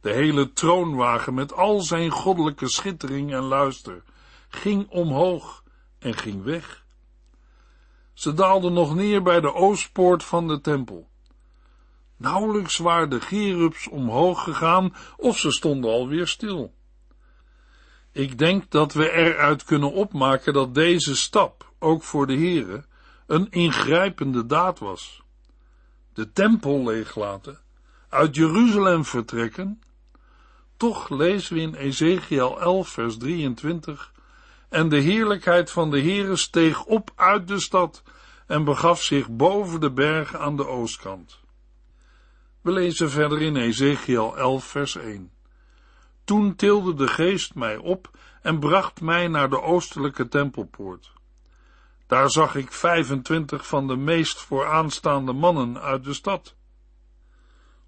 De 0.00 0.12
hele 0.12 0.52
troonwagen 0.52 1.34
met 1.34 1.52
al 1.52 1.80
zijn 1.80 2.10
goddelijke 2.10 2.68
schittering 2.68 3.32
en 3.32 3.42
luister 3.42 4.02
ging 4.48 4.88
omhoog 4.88 5.64
en 5.98 6.14
ging 6.14 6.42
weg. 6.42 6.84
Ze 8.12 8.34
daalden 8.34 8.72
nog 8.72 8.94
neer 8.94 9.22
bij 9.22 9.40
de 9.40 9.54
oostpoort 9.54 10.24
van 10.24 10.48
de 10.48 10.60
tempel. 10.60 11.08
Nauwelijks 12.16 12.76
waren 12.76 13.10
de 13.10 13.20
gerubs 13.20 13.88
omhoog 13.88 14.42
gegaan 14.42 14.94
of 15.16 15.38
ze 15.38 15.50
stonden 15.50 15.90
alweer 15.90 16.26
stil. 16.26 16.74
Ik 18.14 18.38
denk 18.38 18.70
dat 18.70 18.92
we 18.92 19.10
eruit 19.10 19.64
kunnen 19.64 19.92
opmaken 19.92 20.52
dat 20.52 20.74
deze 20.74 21.16
stap, 21.16 21.72
ook 21.78 22.02
voor 22.02 22.26
de 22.26 22.36
Here, 22.36 22.84
een 23.26 23.50
ingrijpende 23.50 24.46
daad 24.46 24.78
was. 24.78 25.22
De 26.12 26.32
tempel 26.32 26.84
leeglaten, 26.84 27.60
uit 28.08 28.34
Jeruzalem 28.34 29.04
vertrekken. 29.04 29.80
Toch 30.76 31.08
lezen 31.08 31.54
we 31.54 31.60
in 31.60 31.74
Ezekiel 31.74 32.60
11 32.60 32.88
vers 32.88 33.16
23 33.16 34.12
en 34.68 34.88
de 34.88 35.00
heerlijkheid 35.00 35.70
van 35.70 35.90
de 35.90 36.00
Heere 36.00 36.36
steeg 36.36 36.84
op 36.84 37.10
uit 37.14 37.48
de 37.48 37.60
stad 37.60 38.02
en 38.46 38.64
begaf 38.64 39.02
zich 39.02 39.30
boven 39.30 39.80
de 39.80 39.90
berg 39.90 40.36
aan 40.36 40.56
de 40.56 40.66
oostkant. 40.66 41.40
We 42.60 42.70
lezen 42.70 43.10
verder 43.10 43.42
in 43.42 43.56
Ezekiel 43.56 44.36
11 44.36 44.64
vers 44.64 44.96
1. 44.96 45.33
Toen 46.24 46.56
tilde 46.56 46.94
de 46.94 47.08
geest 47.08 47.54
mij 47.54 47.76
op 47.76 48.10
en 48.42 48.58
bracht 48.58 49.00
mij 49.00 49.28
naar 49.28 49.50
de 49.50 49.62
oostelijke 49.62 50.28
tempelpoort. 50.28 51.12
Daar 52.06 52.30
zag 52.30 52.54
ik 52.54 52.72
25 52.72 53.66
van 53.66 53.86
de 53.86 53.96
meest 53.96 54.40
vooraanstaande 54.40 55.32
mannen 55.32 55.80
uit 55.80 56.04
de 56.04 56.12
stad. 56.12 56.56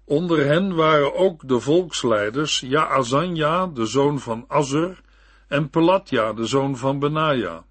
Onder 0.03 0.45
hen 0.45 0.75
waren 0.75 1.15
ook 1.15 1.47
de 1.47 1.59
volksleiders 1.59 2.59
Jaazanja, 2.59 3.67
de 3.67 3.85
zoon 3.85 4.19
van 4.19 4.45
Azur, 4.47 5.01
en 5.47 5.69
Pelatja, 5.69 6.33
de 6.33 6.45
zoon 6.45 6.77
van 6.77 6.99
Benaja. 6.99 7.65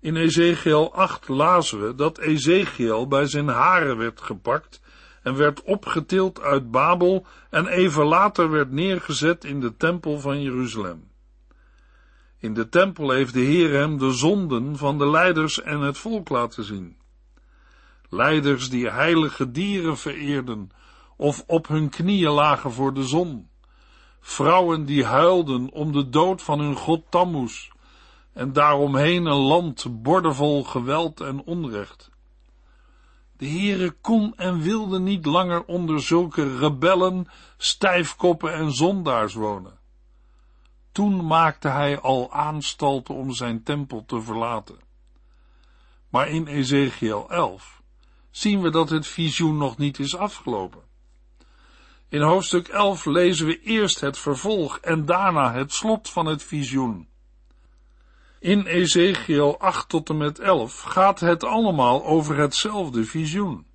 In 0.00 0.16
Ezekiel 0.16 0.94
8 0.94 1.28
lazen 1.28 1.86
we 1.86 1.94
dat 1.94 2.18
Ezekiel 2.18 3.08
bij 3.08 3.26
zijn 3.26 3.48
haren 3.48 3.96
werd 3.96 4.20
gepakt 4.20 4.80
en 5.26 5.36
werd 5.36 5.62
opgetild 5.62 6.40
uit 6.40 6.70
Babel 6.70 7.26
en 7.50 7.66
even 7.66 8.04
later 8.04 8.50
werd 8.50 8.70
neergezet 8.70 9.44
in 9.44 9.60
de 9.60 9.76
tempel 9.76 10.20
van 10.20 10.42
Jeruzalem. 10.42 11.10
In 12.38 12.54
de 12.54 12.68
tempel 12.68 13.10
heeft 13.10 13.34
de 13.34 13.40
Heer 13.40 13.72
hem 13.72 13.98
de 13.98 14.10
zonden 14.10 14.76
van 14.76 14.98
de 14.98 15.10
leiders 15.10 15.62
en 15.62 15.80
het 15.80 15.98
volk 15.98 16.28
laten 16.28 16.64
zien. 16.64 16.96
Leiders 18.08 18.70
die 18.70 18.90
heilige 18.90 19.50
dieren 19.50 19.96
vereerden 19.96 20.70
of 21.16 21.44
op 21.46 21.68
hun 21.68 21.88
knieën 21.88 22.30
lagen 22.30 22.72
voor 22.72 22.94
de 22.94 23.04
zon. 23.04 23.48
Vrouwen 24.20 24.84
die 24.84 25.04
huilden 25.04 25.72
om 25.72 25.92
de 25.92 26.08
dood 26.08 26.42
van 26.42 26.60
hun 26.60 26.76
god 26.76 27.02
Tammuz 27.10 27.68
en 28.32 28.52
daaromheen 28.52 29.26
een 29.26 29.42
land 29.42 30.02
bordevol 30.02 30.64
geweld 30.64 31.20
en 31.20 31.42
onrecht. 31.44 32.14
De 33.36 33.48
Heere 33.48 33.90
kon 33.90 34.36
en 34.36 34.60
wilde 34.60 34.98
niet 34.98 35.26
langer 35.26 35.64
onder 35.64 36.02
zulke 36.02 36.58
rebellen, 36.58 37.28
stijfkoppen 37.56 38.52
en 38.52 38.72
zondaars 38.72 39.34
wonen. 39.34 39.78
Toen 40.92 41.26
maakte 41.26 41.68
hij 41.68 42.00
al 42.00 42.32
aanstalten 42.32 43.14
om 43.14 43.32
zijn 43.32 43.62
tempel 43.62 44.04
te 44.04 44.20
verlaten. 44.20 44.78
Maar 46.08 46.28
in 46.28 46.46
Ezekiel 46.46 47.30
11 47.30 47.82
zien 48.30 48.60
we 48.60 48.70
dat 48.70 48.90
het 48.90 49.06
visioen 49.06 49.56
nog 49.56 49.78
niet 49.78 49.98
is 49.98 50.16
afgelopen. 50.16 50.80
In 52.08 52.22
hoofdstuk 52.22 52.68
11 52.68 53.04
lezen 53.04 53.46
we 53.46 53.60
eerst 53.60 54.00
het 54.00 54.18
vervolg 54.18 54.78
en 54.78 55.04
daarna 55.04 55.52
het 55.52 55.72
slot 55.72 56.10
van 56.10 56.26
het 56.26 56.42
visioen. 56.42 57.08
In 58.38 58.66
Ezekiel 58.66 59.58
8 59.58 59.88
tot 59.88 60.08
en 60.08 60.16
met 60.16 60.38
11 60.38 60.80
gaat 60.80 61.20
het 61.20 61.44
allemaal 61.44 62.04
over 62.04 62.36
hetzelfde 62.36 63.04
visioen. 63.04 63.66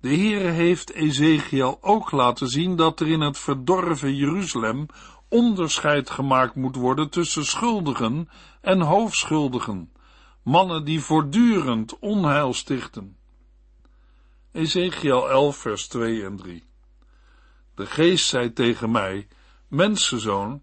De 0.00 0.08
Heere 0.08 0.48
heeft 0.48 0.92
Ezekiel 0.92 1.78
ook 1.80 2.10
laten 2.10 2.48
zien 2.48 2.76
dat 2.76 3.00
er 3.00 3.08
in 3.08 3.20
het 3.20 3.38
verdorven 3.38 4.16
Jeruzalem 4.16 4.86
onderscheid 5.28 6.10
gemaakt 6.10 6.54
moet 6.54 6.76
worden 6.76 7.10
tussen 7.10 7.44
schuldigen 7.44 8.28
en 8.60 8.80
hoofdschuldigen, 8.80 9.92
mannen 10.42 10.84
die 10.84 11.00
voortdurend 11.00 11.98
onheil 11.98 12.54
stichten. 12.54 13.16
Ezekiel 14.52 15.30
11 15.30 15.56
vers 15.56 15.88
2 15.88 16.24
en 16.24 16.36
3 16.36 16.64
De 17.74 17.86
geest 17.86 18.26
zei 18.26 18.52
tegen 18.52 18.90
mij, 18.90 19.28
mensenzoon, 19.68 20.62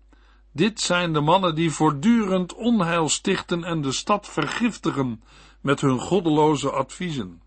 dit 0.57 0.79
zijn 0.81 1.13
de 1.13 1.21
mannen 1.21 1.55
die 1.55 1.71
voortdurend 1.71 2.53
onheil 2.53 3.09
stichten 3.09 3.63
en 3.63 3.81
de 3.81 3.91
stad 3.91 4.27
vergiftigen 4.27 5.23
met 5.61 5.81
hun 5.81 5.99
goddeloze 5.99 6.71
adviezen. 6.71 7.41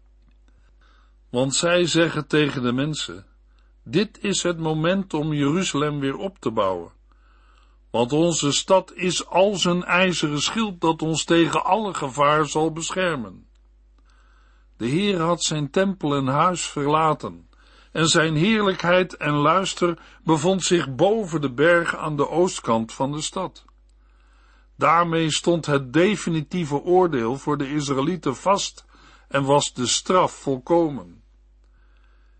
Want 1.31 1.55
zij 1.55 1.87
zeggen 1.87 2.27
tegen 2.27 2.63
de 2.63 2.73
mensen, 2.73 3.27
dit 3.85 4.19
is 4.23 4.43
het 4.43 4.59
moment 4.59 5.15
om 5.15 5.33
Jeruzalem 5.33 6.01
weer 6.01 6.17
op 6.17 6.39
te 6.39 6.51
bouwen. 6.51 6.93
Want 7.91 8.13
onze 8.13 8.53
stad 8.53 8.93
is 8.95 9.27
als 9.27 9.65
een 9.65 9.85
ijzeren 9.85 10.43
schild 10.43 10.81
dat 10.81 11.03
ons 11.03 11.25
tegen 11.25 11.65
alle 11.65 11.95
gevaar 11.95 12.47
zal 12.47 12.73
beschermen. 12.73 13.47
De 14.77 14.87
Heer 14.87 15.21
had 15.21 15.43
zijn 15.43 15.71
tempel 15.71 16.15
en 16.15 16.27
huis 16.27 16.67
verlaten, 16.67 17.49
en 17.93 18.07
zijn 18.07 18.37
heerlijkheid 18.37 19.17
en 19.17 19.33
luister 19.33 19.99
bevond 20.25 20.63
zich 20.63 20.95
boven 20.95 21.41
de 21.41 21.53
berg 21.53 21.97
aan 21.97 22.17
de 22.17 22.29
oostkant 22.29 22.93
van 22.93 23.13
de 23.13 23.21
stad. 23.21 23.65
Daarmee 24.77 25.33
stond 25.33 25.67
het 25.67 25.93
definitieve 25.93 26.83
oordeel 26.83 27.39
voor 27.39 27.59
de 27.59 27.73
Israëlieten 27.73 28.37
vast 28.37 28.85
en 29.29 29.45
was 29.45 29.75
de 29.75 29.87
straf 29.87 30.33
volkomen. 30.33 31.23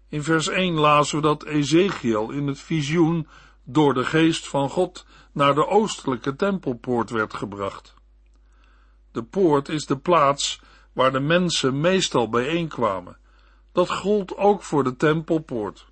In 0.09 0.23
vers 0.23 0.49
1 0.49 0.75
lazen 0.75 1.17
we 1.17 1.23
dat 1.23 1.45
Ezekiel 1.45 2.31
in 2.31 2.47
het 2.47 2.61
visioen 2.61 3.29
door 3.65 3.95
de 3.95 4.05
geest 4.05 4.49
van 4.49 4.71
God 4.71 5.07
naar 5.33 5.55
de 5.55 5.67
oostelijke 5.67 6.37
tempelpoort 6.37 7.11
werd 7.11 7.35
gebracht. 7.35 7.95
De 9.13 9.23
poort 9.23 9.69
is 9.69 9.87
de 9.87 9.99
plaats 9.99 10.61
waar 10.93 11.13
de 11.13 11.21
mensen 11.21 11.81
meestal 11.81 12.29
bijeenkwamen. 12.29 13.20
Dat 13.73 13.91
gold 13.91 14.37
ook 14.37 14.63
voor 14.63 14.85
de 14.85 14.97
tempelpoort. 14.97 15.87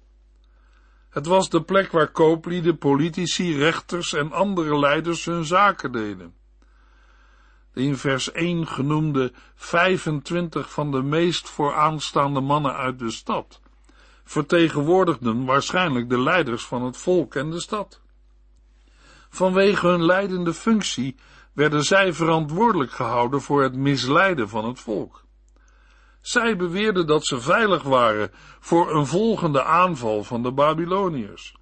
Het 1.11 1.26
was 1.26 1.50
de 1.50 1.62
plek 1.62 1.92
waar 1.92 2.11
kooplieden, 2.11 2.78
politici, 2.78 3.58
rechters 3.58 4.12
en 4.12 4.32
andere 4.32 4.78
leiders 4.78 5.25
hun 5.25 5.44
zaken 5.44 5.92
deden. 5.92 6.35
De 7.73 7.82
in 7.82 7.97
vers 7.97 8.32
1 8.32 8.66
genoemde 8.66 9.32
25 9.54 10.73
van 10.73 10.90
de 10.90 11.02
meest 11.02 11.49
vooraanstaande 11.49 12.40
mannen 12.40 12.75
uit 12.75 12.99
de 12.99 13.11
stad 13.11 13.61
vertegenwoordigden 14.28 15.44
waarschijnlijk 15.44 16.08
de 16.08 16.20
leiders 16.20 16.66
van 16.66 16.82
het 16.82 16.97
volk 16.97 17.35
en 17.35 17.50
de 17.50 17.61
stad. 17.61 18.00
Vanwege 19.28 19.87
hun 19.87 20.04
leidende 20.04 20.54
functie 20.54 21.16
werden 21.52 21.85
zij 21.85 22.12
verantwoordelijk 22.12 22.90
gehouden 22.90 23.40
voor 23.40 23.62
het 23.62 23.75
misleiden 23.75 24.49
van 24.49 24.64
het 24.64 24.80
volk. 24.80 25.25
Zij 26.20 26.56
beweerden 26.56 27.06
dat 27.06 27.26
ze 27.26 27.40
veilig 27.40 27.82
waren 27.82 28.30
voor 28.60 28.96
een 28.96 29.06
volgende 29.06 29.64
aanval 29.64 30.25
van 30.25 30.42
de 30.42 30.52
Babyloniërs. 30.52 31.56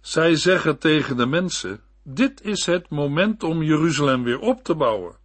Zij 0.00 0.36
zeggen 0.36 0.78
tegen 0.78 1.16
de 1.16 1.26
mensen, 1.26 1.80
dit 2.02 2.42
is 2.42 2.66
het 2.66 2.88
moment 2.88 3.42
om 3.42 3.62
Jeruzalem 3.62 4.22
weer 4.22 4.38
op 4.38 4.64
te 4.64 4.74
bouwen. 4.74 5.16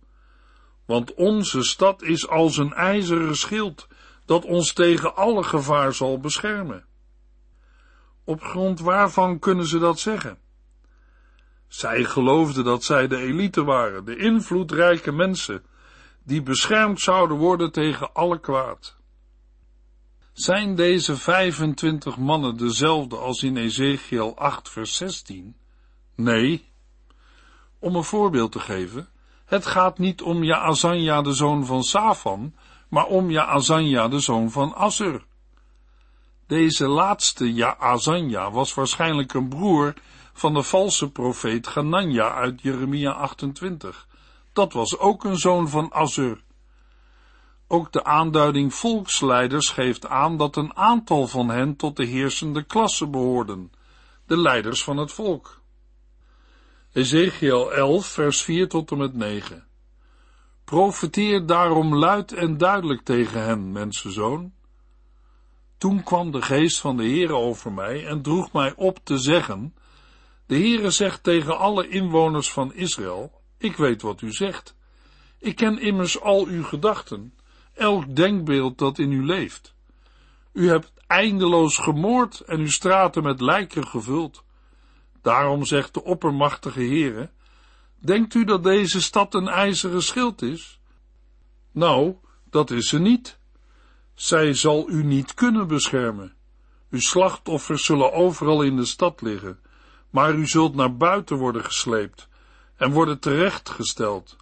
Want 0.86 1.14
onze 1.14 1.64
stad 1.64 2.02
is 2.02 2.28
als 2.28 2.58
een 2.58 2.74
ijzeren 2.74 3.36
schild 3.36 3.88
dat 4.26 4.46
ons 4.46 4.74
tegen 4.74 5.16
alle 5.16 5.44
gevaar 5.44 5.94
zal 5.94 6.20
beschermen. 6.20 6.86
Op 8.24 8.42
grond 8.42 8.80
waarvan 8.80 9.40
kunnen 9.40 9.66
ze 9.66 9.80
dat 9.80 10.00
zeggen? 10.00 10.38
Zij 11.68 12.04
geloofden 12.04 12.64
dat 12.64 12.84
zij 12.84 13.08
de 13.08 13.18
elite 13.18 13.64
waren, 13.64 14.06
de 14.06 14.16
invloedrijke 14.16 15.12
mensen, 15.12 15.64
die 16.26 16.42
beschermd 16.42 17.00
zouden 17.00 17.38
worden 17.38 17.72
tegen 17.72 18.14
alle 18.14 18.40
kwaad. 18.40 18.96
Zijn 20.34 20.76
deze 20.76 21.18
25 21.18 22.18
mannen 22.18 22.58
dezelfde 22.58 23.18
als 23.18 23.44
in 23.44 23.58
Ezekiel 23.58 24.38
8 24.38 24.70
vers 24.70 24.96
16? 24.96 25.56
Nee. 26.16 26.66
Om 27.80 27.96
een 27.96 28.04
voorbeeld 28.04 28.52
te 28.52 28.60
geven, 28.60 29.10
het 29.46 29.66
gaat 29.66 29.98
niet 29.98 30.22
om 30.22 30.44
Jaazanja 30.44 31.22
de 31.22 31.34
zoon 31.34 31.66
van 31.66 31.84
Safan, 31.84 32.54
maar 32.90 33.06
om 33.06 33.32
Jaazanja 33.32 34.08
de 34.08 34.20
zoon 34.20 34.52
van 34.52 34.74
Assur. 34.74 35.26
Deze 36.48 36.88
laatste 36.88 37.54
Jaazanja 37.54 38.52
was 38.52 38.74
waarschijnlijk 38.74 39.34
een 39.34 39.50
broer 39.50 39.94
van 40.34 40.54
de 40.54 40.64
valse 40.64 41.12
profeet 41.12 41.68
Ganania 41.68 42.34
uit 42.34 42.62
Jeremia 42.62 43.12
28. 43.12 44.08
Dat 44.56 44.74
was 44.74 44.98
ook 44.98 45.24
een 45.24 45.38
zoon 45.38 45.70
van 45.70 45.92
Assur. 45.92 46.44
Ook 47.68 47.92
de 47.92 48.04
aanduiding 48.04 48.74
volksleiders 48.74 49.70
geeft 49.70 50.08
aan 50.08 50.38
dat 50.38 50.56
een 50.56 50.76
aantal 50.76 51.28
van 51.28 51.50
hen 51.50 51.76
tot 51.76 51.96
de 51.96 52.06
heersende 52.06 52.64
klasse 52.64 53.08
behoorden, 53.08 53.72
de 54.28 54.38
leiders 54.38 54.84
van 54.84 54.98
het 54.98 55.12
volk. 55.12 55.62
Ezekiel 56.94 57.74
11, 57.74 58.06
vers 58.06 58.42
4 58.42 58.70
tot 58.70 58.92
en 58.92 58.98
met 58.98 59.14
9. 59.14 59.68
Profeteer 60.66 61.46
daarom 61.46 61.96
luid 61.96 62.34
en 62.34 62.58
duidelijk 62.58 63.02
tegen 63.02 63.44
hen, 63.44 63.72
mensenzoon. 63.72 64.54
Toen 65.78 66.04
kwam 66.04 66.32
de 66.32 66.42
geest 66.42 66.80
van 66.80 66.98
de 66.98 67.04
Heere 67.04 67.36
over 67.36 67.72
mij 67.72 68.08
en 68.08 68.22
droeg 68.22 68.52
mij 68.52 68.74
op 68.76 69.00
te 69.04 69.18
zeggen, 69.18 69.76
de 70.46 70.56
Heere 70.56 70.90
zegt 70.90 71.24
tegen 71.24 71.58
alle 71.58 71.88
inwoners 71.88 72.52
van 72.52 72.74
Israël, 72.74 73.44
ik 73.66 73.76
weet 73.76 74.02
wat 74.02 74.22
u 74.22 74.32
zegt. 74.32 74.76
Ik 75.38 75.56
ken 75.56 75.80
immers 75.80 76.22
al 76.22 76.46
uw 76.46 76.64
gedachten, 76.64 77.34
elk 77.74 78.16
denkbeeld 78.16 78.78
dat 78.78 78.98
in 78.98 79.12
u 79.12 79.26
leeft. 79.26 79.76
U 80.54 80.70
hebt 80.70 80.94
eindeloos 81.08 81.78
gemoord 81.78 82.40
en 82.40 82.60
uw 82.60 82.70
straten 82.70 83.24
met 83.24 83.42
lijken 83.42 83.88
gevuld. 83.88 84.44
Daarom 85.22 85.66
zegt 85.66 85.94
de 85.94 86.04
oppermachtige 86.04 86.80
Heere, 86.80 87.30
Denkt 88.00 88.34
u 88.34 88.44
dat 88.44 88.64
deze 88.64 89.02
stad 89.02 89.34
een 89.34 89.48
ijzeren 89.48 90.04
schild 90.04 90.42
is? 90.42 90.80
Nou, 91.72 92.16
dat 92.50 92.72
is 92.72 92.90
ze 92.90 93.00
niet. 93.00 93.38
Zij 94.14 94.54
zal 94.54 94.90
u 94.90 95.04
niet 95.04 95.34
kunnen 95.34 95.68
beschermen. 95.68 96.34
Uw 96.90 97.00
slachtoffers 97.00 97.86
zullen 97.86 98.14
overal 98.14 98.62
in 98.62 98.76
de 98.76 98.86
stad 98.86 99.22
liggen, 99.22 99.60
maar 100.10 100.34
u 100.34 100.48
zult 100.48 100.76
naar 100.76 100.98
buiten 100.98 101.38
worden 101.38 101.64
gesleept 101.64 102.28
en 102.78 102.92
worden 102.92 103.20
terechtgesteld. 103.20 104.36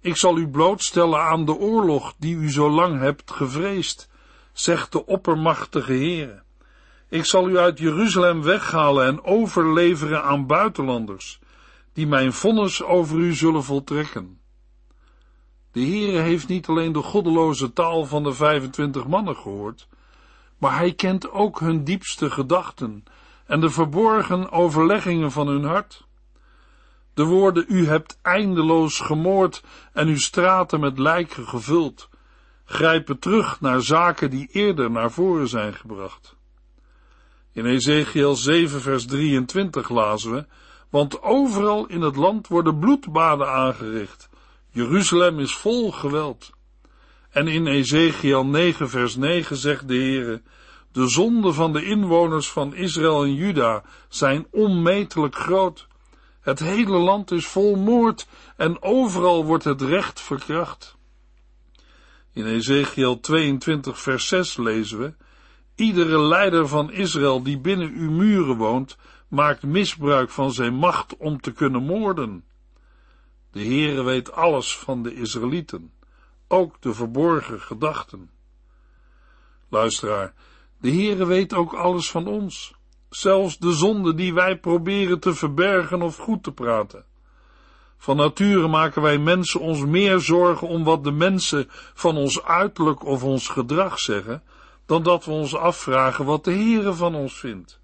Ik 0.00 0.16
zal 0.16 0.38
u 0.38 0.48
blootstellen 0.48 1.20
aan 1.20 1.44
de 1.44 1.54
oorlog 1.54 2.14
die 2.18 2.36
u 2.36 2.50
zo 2.50 2.70
lang 2.70 2.98
hebt 2.98 3.30
gevreesd, 3.30 4.08
zegt 4.52 4.92
de 4.92 5.06
oppermachtige 5.06 5.92
Heere. 5.92 6.42
Ik 7.08 7.24
zal 7.24 7.48
u 7.48 7.58
uit 7.58 7.78
Jeruzalem 7.78 8.42
weghalen 8.42 9.06
en 9.06 9.24
overleveren 9.24 10.22
aan 10.22 10.46
buitenlanders 10.46 11.38
die 11.92 12.06
mijn 12.06 12.32
vonnis 12.32 12.82
over 12.82 13.18
u 13.18 13.34
zullen 13.34 13.64
voltrekken. 13.64 14.40
De 15.72 15.80
Heere 15.80 16.18
heeft 16.18 16.48
niet 16.48 16.66
alleen 16.66 16.92
de 16.92 17.02
goddeloze 17.02 17.72
taal 17.72 18.04
van 18.04 18.22
de 18.22 18.32
25 18.32 19.06
mannen 19.06 19.36
gehoord, 19.36 19.88
maar 20.58 20.76
hij 20.76 20.92
kent 20.92 21.30
ook 21.30 21.60
hun 21.60 21.84
diepste 21.84 22.30
gedachten 22.30 23.04
en 23.46 23.60
de 23.60 23.70
verborgen 23.70 24.50
overleggingen 24.50 25.32
van 25.32 25.46
hun 25.46 25.64
hart. 25.64 26.05
De 27.16 27.24
woorden 27.24 27.64
u 27.68 27.86
hebt 27.86 28.18
eindeloos 28.22 29.00
gemoord 29.00 29.62
en 29.92 30.08
uw 30.08 30.18
straten 30.18 30.80
met 30.80 30.98
lijken 30.98 31.48
gevuld, 31.48 32.08
grijpen 32.64 33.18
terug 33.18 33.60
naar 33.60 33.80
zaken 33.80 34.30
die 34.30 34.48
eerder 34.52 34.90
naar 34.90 35.10
voren 35.10 35.48
zijn 35.48 35.74
gebracht. 35.74 36.36
In 37.52 37.66
Ezekiel 37.66 38.34
7 38.34 38.80
vers 38.80 39.06
23 39.06 39.88
lazen 39.88 40.32
we 40.32 40.46
want 40.90 41.22
overal 41.22 41.86
in 41.86 42.00
het 42.00 42.16
land 42.16 42.48
worden 42.48 42.78
bloedbaden 42.78 43.48
aangericht. 43.48 44.28
Jeruzalem 44.70 45.40
is 45.40 45.54
vol 45.54 45.92
geweld. 45.92 46.50
En 47.30 47.48
in 47.48 47.66
Ezekiel 47.66 48.46
9 48.46 48.88
vers 48.88 49.16
9 49.16 49.56
zegt 49.56 49.88
de 49.88 49.94
Heere, 49.94 50.42
de 50.92 51.08
zonden 51.08 51.54
van 51.54 51.72
de 51.72 51.84
inwoners 51.84 52.50
van 52.50 52.74
Israël 52.74 53.22
en 53.22 53.34
Juda 53.34 53.82
zijn 54.08 54.46
onmetelijk 54.50 55.34
groot. 55.34 55.86
Het 56.46 56.58
hele 56.58 56.96
land 56.96 57.30
is 57.30 57.46
vol 57.46 57.76
moord 57.76 58.26
en 58.56 58.82
overal 58.82 59.44
wordt 59.44 59.64
het 59.64 59.82
recht 59.82 60.20
verkracht. 60.20 60.96
In 62.32 62.46
Ezekiel 62.46 63.20
22 63.20 64.00
vers 64.00 64.28
6 64.28 64.56
lezen 64.56 64.98
we, 64.98 65.14
Iedere 65.74 66.18
leider 66.18 66.68
van 66.68 66.92
Israël 66.92 67.42
die 67.42 67.58
binnen 67.58 67.92
uw 67.92 68.10
muren 68.10 68.56
woont, 68.56 68.96
maakt 69.28 69.62
misbruik 69.62 70.30
van 70.30 70.52
zijn 70.52 70.74
macht 70.74 71.16
om 71.16 71.40
te 71.40 71.52
kunnen 71.52 71.82
moorden. 71.82 72.44
De 73.50 73.64
Heere 73.64 74.02
weet 74.02 74.32
alles 74.32 74.76
van 74.76 75.02
de 75.02 75.14
Israëlieten, 75.14 75.92
ook 76.48 76.82
de 76.82 76.94
verborgen 76.94 77.60
gedachten. 77.60 78.30
Luisteraar, 79.68 80.34
de 80.80 80.90
Heere 80.90 81.26
weet 81.26 81.54
ook 81.54 81.72
alles 81.72 82.10
van 82.10 82.26
ons. 82.26 82.74
Zelfs 83.10 83.58
de 83.58 83.72
zonde 83.72 84.14
die 84.14 84.34
wij 84.34 84.58
proberen 84.58 85.20
te 85.20 85.34
verbergen 85.34 86.02
of 86.02 86.16
goed 86.16 86.42
te 86.42 86.52
praten. 86.52 87.04
Van 87.98 88.16
nature 88.16 88.68
maken 88.68 89.02
wij 89.02 89.18
mensen 89.18 89.60
ons 89.60 89.84
meer 89.84 90.20
zorgen 90.20 90.68
om 90.68 90.84
wat 90.84 91.04
de 91.04 91.12
mensen 91.12 91.66
van 91.94 92.16
ons 92.16 92.42
uiterlijk 92.42 93.04
of 93.04 93.24
ons 93.24 93.48
gedrag 93.48 93.98
zeggen, 93.98 94.42
dan 94.86 95.02
dat 95.02 95.24
we 95.24 95.30
ons 95.30 95.54
afvragen 95.54 96.24
wat 96.24 96.44
de 96.44 96.52
Heere 96.52 96.94
van 96.94 97.14
ons 97.14 97.34
vindt. 97.34 97.80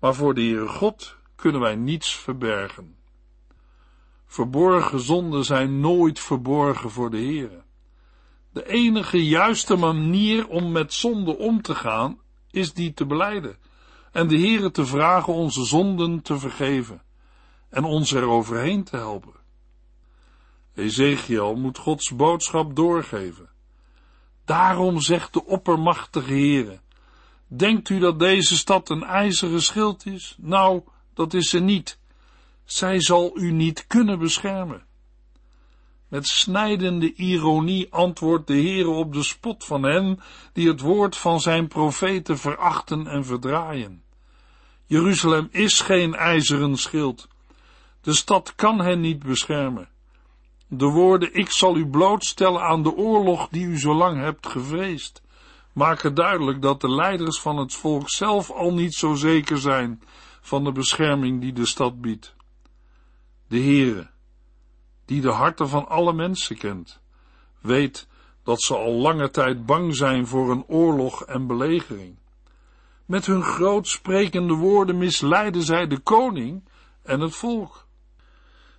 Maar 0.00 0.14
voor 0.14 0.34
de 0.34 0.40
Heere 0.40 0.68
God 0.68 1.16
kunnen 1.36 1.60
wij 1.60 1.76
niets 1.76 2.16
verbergen. 2.16 2.96
Verborgen 4.26 5.00
zonden 5.00 5.44
zijn 5.44 5.80
nooit 5.80 6.20
verborgen 6.20 6.90
voor 6.90 7.10
de 7.10 7.16
Heere. 7.16 7.62
De 8.52 8.68
enige 8.68 9.24
juiste 9.24 9.76
manier 9.76 10.48
om 10.48 10.72
met 10.72 10.92
zonde 10.92 11.36
om 11.36 11.62
te 11.62 11.74
gaan, 11.74 12.20
is 12.50 12.72
die 12.72 12.94
te 12.94 13.06
beleiden 13.06 13.56
en 14.12 14.28
de 14.28 14.38
Heere 14.38 14.70
te 14.70 14.86
vragen 14.86 15.32
onze 15.32 15.64
zonden 15.64 16.22
te 16.22 16.38
vergeven 16.38 17.02
en 17.68 17.84
ons 17.84 18.12
er 18.12 18.28
overheen 18.28 18.84
te 18.84 18.96
helpen. 18.96 19.32
Ezekiel 20.74 21.54
moet 21.54 21.78
Gods 21.78 22.16
boodschap 22.16 22.76
doorgeven. 22.76 23.48
Daarom 24.44 25.00
zegt 25.00 25.32
de 25.32 25.44
oppermachtige 25.44 26.32
Heere, 26.32 26.80
denkt 27.46 27.88
u 27.88 27.98
dat 27.98 28.18
deze 28.18 28.56
stad 28.56 28.90
een 28.90 29.02
ijzeren 29.02 29.62
schild 29.62 30.06
is? 30.06 30.36
Nou, 30.38 30.82
dat 31.14 31.34
is 31.34 31.48
ze 31.48 31.58
niet. 31.58 31.98
Zij 32.64 33.00
zal 33.00 33.38
u 33.38 33.52
niet 33.52 33.86
kunnen 33.86 34.18
beschermen. 34.18 34.86
Met 36.08 36.26
snijdende 36.26 37.14
ironie 37.14 37.92
antwoordt 37.92 38.46
de 38.46 38.52
Heere 38.52 38.90
op 38.90 39.12
de 39.12 39.22
spot 39.22 39.64
van 39.64 39.82
hen 39.82 40.20
die 40.52 40.68
het 40.68 40.80
woord 40.80 41.16
van 41.16 41.40
zijn 41.40 41.68
profeten 41.68 42.38
verachten 42.38 43.06
en 43.06 43.24
verdraaien. 43.24 44.02
Jeruzalem 44.86 45.48
is 45.50 45.80
geen 45.80 46.14
ijzeren 46.14 46.76
schild. 46.76 47.28
De 48.00 48.12
stad 48.12 48.54
kan 48.54 48.80
hen 48.80 49.00
niet 49.00 49.22
beschermen. 49.22 49.88
De 50.68 50.86
woorden, 50.86 51.34
ik 51.34 51.50
zal 51.50 51.76
u 51.76 51.86
blootstellen 51.86 52.62
aan 52.62 52.82
de 52.82 52.94
oorlog 52.94 53.48
die 53.48 53.66
u 53.66 53.78
zo 53.78 53.94
lang 53.94 54.20
hebt 54.20 54.46
gevreesd, 54.46 55.22
maken 55.72 56.14
duidelijk 56.14 56.62
dat 56.62 56.80
de 56.80 56.90
leiders 56.90 57.40
van 57.40 57.56
het 57.56 57.74
volk 57.74 58.10
zelf 58.10 58.50
al 58.50 58.74
niet 58.74 58.94
zo 58.94 59.14
zeker 59.14 59.58
zijn 59.58 60.02
van 60.40 60.64
de 60.64 60.72
bescherming 60.72 61.40
die 61.40 61.52
de 61.52 61.66
stad 61.66 62.00
biedt. 62.00 62.34
De 63.48 63.58
Heere, 63.58 64.10
die 65.08 65.20
de 65.20 65.30
harten 65.30 65.68
van 65.68 65.88
alle 65.88 66.12
mensen 66.12 66.56
kent, 66.56 67.00
weet 67.60 68.06
dat 68.42 68.62
ze 68.62 68.76
al 68.76 68.92
lange 68.92 69.30
tijd 69.30 69.66
bang 69.66 69.96
zijn 69.96 70.26
voor 70.26 70.50
een 70.50 70.64
oorlog 70.66 71.24
en 71.24 71.46
belegering. 71.46 72.18
Met 73.06 73.26
hun 73.26 73.42
grootsprekende 73.42 74.54
woorden 74.54 74.98
misleiden 74.98 75.62
zij 75.62 75.86
de 75.86 75.98
koning 75.98 76.68
en 77.02 77.20
het 77.20 77.34
volk. 77.34 77.86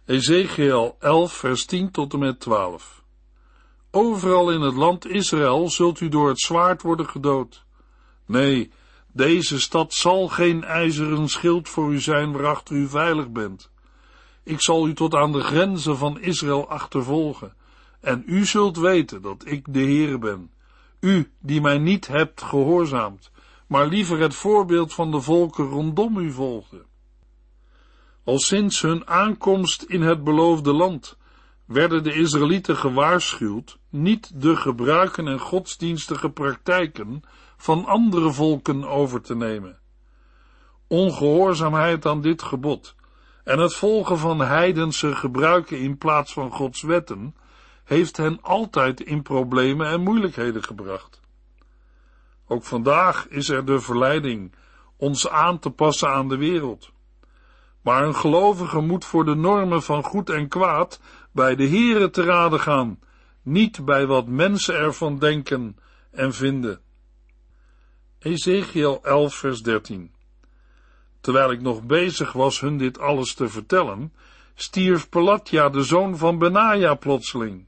Ezekiel 0.06 0.96
11, 1.00 1.34
vers 1.34 1.65
10 1.65 1.92
tot 1.92 2.13
en 2.13 2.20
met 2.20 2.39
12. 2.39 3.04
Overal 3.92 4.52
in 4.52 4.62
het 4.62 4.76
land 4.76 5.08
Israël 5.08 5.70
zult 5.70 6.00
u 6.00 6.10
door 6.10 6.28
het 6.28 6.39
zwaard 6.39 6.82
worden 6.82 7.10
gedood. 7.10 7.65
Nee, 8.26 8.72
deze 9.13 9.60
stad 9.60 9.94
zal 9.94 10.28
geen 10.28 10.63
ijzeren 10.63 11.30
schild 11.30 11.70
voor 11.70 11.94
u 11.94 12.00
zijn 12.00 12.32
waarachter 12.32 12.76
u 12.76 12.88
veilig 12.88 13.30
bent. 13.30 13.72
Ik 14.43 14.62
zal 14.62 14.88
u 14.88 14.93
tot 14.93 15.15
aan 15.15 15.32
de 15.32 15.41
grenzen 15.41 15.97
van 15.97 16.19
Israël 16.19 16.69
achtervolgen, 16.69 17.54
en 18.02 18.23
u 18.25 18.45
zult 18.45 18.78
weten 18.78 19.21
dat 19.21 19.43
ik 19.45 19.73
de 19.73 19.80
Heere 19.80 20.17
ben, 20.17 20.52
u 20.99 21.32
die 21.39 21.62
mij 21.62 21.78
niet 21.78 22.08
hebt 22.08 22.41
gehoorzaamd, 22.41 23.32
maar 23.67 23.88
liever 23.88 24.19
het 24.19 24.36
voorbeeld 24.36 24.93
van 24.93 25.12
de 25.12 25.21
volken 25.21 25.65
rondom 25.65 26.17
u 26.17 26.32
volgde. 26.32 26.86
Al 28.23 28.39
sinds 28.39 28.82
hun 28.82 29.08
aankomst 29.08 29.82
in 29.82 30.02
het 30.02 30.23
beloofde 30.23 30.73
land 30.73 31.17
werden 31.65 32.04
de 32.04 32.13
Israëlieten 32.13 32.78
gewaarschuwd 32.78 33.78
niet 33.89 34.41
de 34.41 34.56
gebruiken 34.56 35.28
en 35.28 35.39
godsdienstige 35.39 36.30
praktijken 36.30 37.23
van 37.58 37.86
andere 37.86 38.32
volken 38.32 38.84
over 38.84 39.21
te 39.21 39.36
nemen. 39.36 39.80
Ongehoorzaamheid 40.88 42.06
aan 42.06 42.21
dit 42.21 42.41
gebod 42.41 42.95
en 43.50 43.60
het 43.60 43.74
volgen 43.74 44.18
van 44.18 44.40
heidense 44.40 45.16
gebruiken 45.16 45.80
in 45.80 45.98
plaats 45.98 46.34
van 46.34 46.52
Gods 46.52 46.82
wetten 46.82 47.36
heeft 47.84 48.18
hen 48.18 48.42
altijd 48.42 49.02
in 49.02 49.22
problemen 49.22 49.88
en 49.88 50.02
moeilijkheden 50.02 50.64
gebracht. 50.64 51.22
Ook 52.48 52.64
vandaag 52.64 53.28
is 53.28 53.50
er 53.50 53.66
de 53.66 53.80
verleiding 53.80 54.56
ons 54.98 55.30
aan 55.30 55.60
te 55.60 55.70
passen 55.70 56.10
aan 56.10 56.28
de 56.28 56.38
wereld. 56.38 56.92
Maar 57.82 58.04
een 58.04 58.16
gelovige 58.16 58.80
moet 58.80 59.06
voor 59.06 59.26
de 59.26 59.36
normen 59.36 59.84
van 59.84 60.04
goed 60.04 60.30
en 60.30 60.48
kwaad 60.48 61.02
bij 61.32 61.56
de 61.56 61.68
Here 61.68 62.10
te 62.10 62.24
raden 62.24 62.60
gaan, 62.60 63.00
niet 63.42 63.86
bij 63.86 64.06
wat 64.08 64.28
mensen 64.28 64.76
ervan 64.76 65.20
denken 65.20 65.78
en 66.12 66.34
vinden. 66.34 66.80
Ezekiel 68.20 69.04
11 69.04 69.36
vers 69.36 69.62
13 69.62 70.18
Terwijl 71.21 71.51
ik 71.51 71.62
nog 71.62 71.84
bezig 71.84 72.32
was 72.32 72.60
hun 72.60 72.77
dit 72.77 72.99
alles 72.99 73.34
te 73.34 73.49
vertellen, 73.49 74.13
stierf 74.55 75.10
Pelatja, 75.10 75.69
de 75.69 75.84
zoon 75.84 76.17
van 76.17 76.38
Benaja, 76.38 76.95
plotseling. 76.95 77.65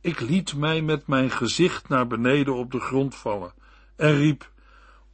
Ik 0.00 0.20
liet 0.20 0.56
mij 0.56 0.82
met 0.82 1.06
mijn 1.06 1.30
gezicht 1.30 1.88
naar 1.88 2.06
beneden 2.06 2.54
op 2.54 2.70
de 2.70 2.80
grond 2.80 3.14
vallen 3.14 3.52
en 3.96 4.16
riep, 4.16 4.50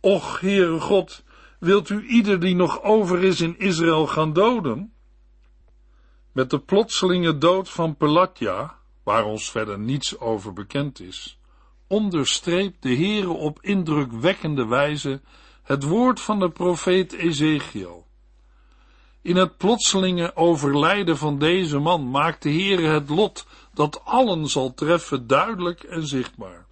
Och, 0.00 0.40
Heere 0.40 0.80
God, 0.80 1.24
wilt 1.58 1.88
u 1.88 2.06
ieder 2.06 2.40
die 2.40 2.54
nog 2.54 2.82
over 2.82 3.22
is 3.22 3.40
in 3.40 3.58
Israël 3.58 4.06
gaan 4.06 4.32
doden? 4.32 4.92
Met 6.32 6.50
de 6.50 6.58
plotselinge 6.58 7.38
dood 7.38 7.70
van 7.70 7.96
Pelatja, 7.96 8.78
waar 9.02 9.24
ons 9.24 9.50
verder 9.50 9.78
niets 9.78 10.18
over 10.18 10.52
bekend 10.52 11.00
is, 11.00 11.38
onderstreept 11.86 12.82
de 12.82 12.94
Heere 12.94 13.28
op 13.28 13.58
indrukwekkende 13.62 14.66
wijze 14.66 15.20
het 15.70 15.82
woord 15.82 16.20
van 16.20 16.38
de 16.38 16.50
profeet 16.50 17.12
Ezekiel. 17.12 18.06
In 19.22 19.36
het 19.36 19.56
plotselinge 19.56 20.36
overlijden 20.36 21.16
van 21.16 21.38
deze 21.38 21.78
man 21.78 22.10
maakt 22.10 22.42
de 22.42 22.50
Heere 22.50 22.88
het 22.88 23.08
lot 23.08 23.46
dat 23.74 24.04
allen 24.04 24.46
zal 24.46 24.74
treffen 24.74 25.26
duidelijk 25.26 25.82
en 25.82 26.06
zichtbaar. 26.06 26.66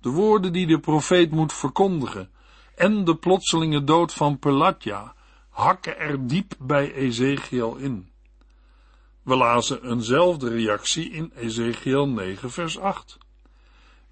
De 0.00 0.10
woorden 0.10 0.52
die 0.52 0.66
de 0.66 0.80
profeet 0.80 1.30
moet 1.30 1.52
verkondigen 1.52 2.30
en 2.74 3.04
de 3.04 3.16
plotselinge 3.16 3.84
dood 3.84 4.12
van 4.12 4.38
Pelatja 4.38 5.14
hakken 5.48 5.98
er 5.98 6.26
diep 6.26 6.54
bij 6.58 6.94
Ezekiel 6.94 7.76
in. 7.76 8.10
We 9.22 9.36
lazen 9.36 9.90
eenzelfde 9.90 10.48
reactie 10.48 11.10
in 11.10 11.32
Ezekiel 11.34 12.08
9 12.08 12.50
vers 12.50 12.78
8. 12.78 13.18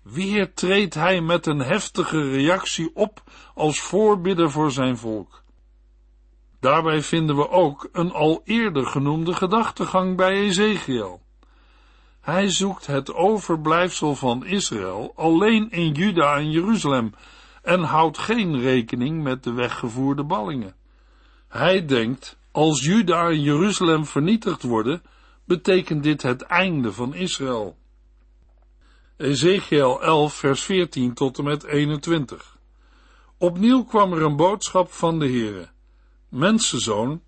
Weer 0.05 0.55
treedt 0.55 0.95
hij 0.95 1.21
met 1.21 1.47
een 1.47 1.59
heftige 1.59 2.31
reactie 2.31 2.90
op 2.95 3.23
als 3.55 3.81
voorbidder 3.81 4.51
voor 4.51 4.71
zijn 4.71 4.97
volk. 4.97 5.43
Daarbij 6.61 7.03
vinden 7.03 7.37
we 7.37 7.49
ook 7.49 7.88
een 7.93 8.12
al 8.12 8.40
eerder 8.45 8.87
genoemde 8.87 9.35
gedachtegang 9.35 10.17
bij 10.17 10.33
Ezekiel. 10.33 11.21
Hij 12.21 12.51
zoekt 12.51 12.87
het 12.87 13.14
overblijfsel 13.14 14.14
van 14.14 14.47
Israël 14.47 15.12
alleen 15.17 15.71
in 15.71 15.93
Juda 15.93 16.37
en 16.37 16.51
Jeruzalem 16.51 17.12
en 17.62 17.81
houdt 17.83 18.19
geen 18.19 18.61
rekening 18.61 19.23
met 19.23 19.43
de 19.45 19.53
weggevoerde 19.53 20.25
ballingen. 20.25 20.75
Hij 21.49 21.85
denkt, 21.85 22.38
als 22.53 22.85
Juda 22.85 23.29
en 23.29 23.40
Jeruzalem 23.40 24.07
vernietigd 24.07 24.62
worden, 24.62 25.03
betekent 25.45 26.03
dit 26.03 26.23
het 26.23 26.43
einde 26.43 26.93
van 26.93 27.14
Israël. 27.14 27.77
Ezekiel 29.16 30.03
11, 30.03 30.35
vers 30.35 30.62
14 30.62 31.14
tot 31.14 31.38
en 31.38 31.44
met 31.44 31.64
21. 31.64 32.57
Opnieuw 33.38 33.85
kwam 33.85 34.12
er 34.12 34.22
een 34.22 34.37
boodschap 34.37 34.92
van 34.92 35.18
de 35.18 35.24
Heere. 35.24 35.68
Mensenzoon, 36.29 37.22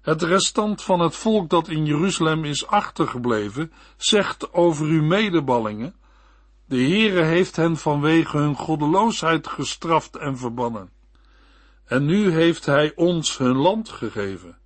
het 0.00 0.22
restant 0.22 0.82
van 0.82 1.00
het 1.00 1.16
volk 1.16 1.50
dat 1.50 1.68
in 1.68 1.86
Jeruzalem 1.86 2.44
is 2.44 2.66
achtergebleven, 2.66 3.72
zegt 3.96 4.52
over 4.52 4.86
uw 4.86 5.02
medeballingen, 5.02 5.94
de 6.66 6.76
Heere 6.76 7.22
heeft 7.22 7.56
hen 7.56 7.76
vanwege 7.76 8.36
hun 8.36 8.56
goddeloosheid 8.56 9.46
gestraft 9.46 10.16
en 10.16 10.38
verbannen. 10.38 10.90
En 11.84 12.04
nu 12.04 12.30
heeft 12.30 12.66
hij 12.66 12.92
ons 12.94 13.38
hun 13.38 13.56
land 13.56 13.88
gegeven. 13.88 14.58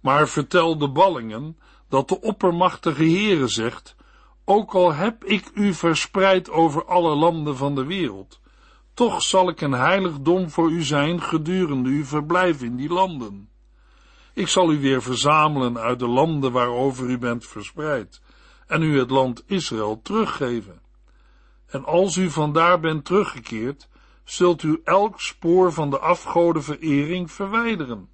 Maar 0.00 0.28
vertel 0.28 0.78
de 0.78 0.88
ballingen 0.88 1.58
dat 1.88 2.08
de 2.08 2.20
oppermachtige 2.20 3.02
Heere 3.02 3.48
zegt, 3.48 3.96
ook 4.44 4.74
al 4.74 4.92
heb 4.92 5.24
ik 5.24 5.50
u 5.54 5.74
verspreid 5.74 6.50
over 6.50 6.84
alle 6.84 7.14
landen 7.14 7.56
van 7.56 7.74
de 7.74 7.84
wereld, 7.84 8.40
toch 8.94 9.22
zal 9.22 9.48
ik 9.48 9.60
een 9.60 9.72
heiligdom 9.72 10.50
voor 10.50 10.70
u 10.70 10.82
zijn 10.82 11.22
gedurende 11.22 11.88
uw 11.88 12.04
verblijf 12.04 12.62
in 12.62 12.76
die 12.76 12.88
landen. 12.88 13.48
Ik 14.32 14.48
zal 14.48 14.72
u 14.72 14.80
weer 14.80 15.02
verzamelen 15.02 15.78
uit 15.78 15.98
de 15.98 16.08
landen 16.08 16.52
waarover 16.52 17.10
u 17.10 17.18
bent 17.18 17.46
verspreid, 17.46 18.22
en 18.66 18.82
u 18.82 18.98
het 18.98 19.10
land 19.10 19.42
Israël 19.46 20.00
teruggeven. 20.02 20.80
En 21.66 21.84
als 21.84 22.16
u 22.16 22.30
vandaar 22.30 22.80
bent 22.80 23.04
teruggekeerd, 23.04 23.88
zult 24.24 24.62
u 24.62 24.80
elk 24.84 25.20
spoor 25.20 25.72
van 25.72 25.90
de 25.90 25.98
afgodenverering 25.98 27.30
verwijderen. 27.30 28.08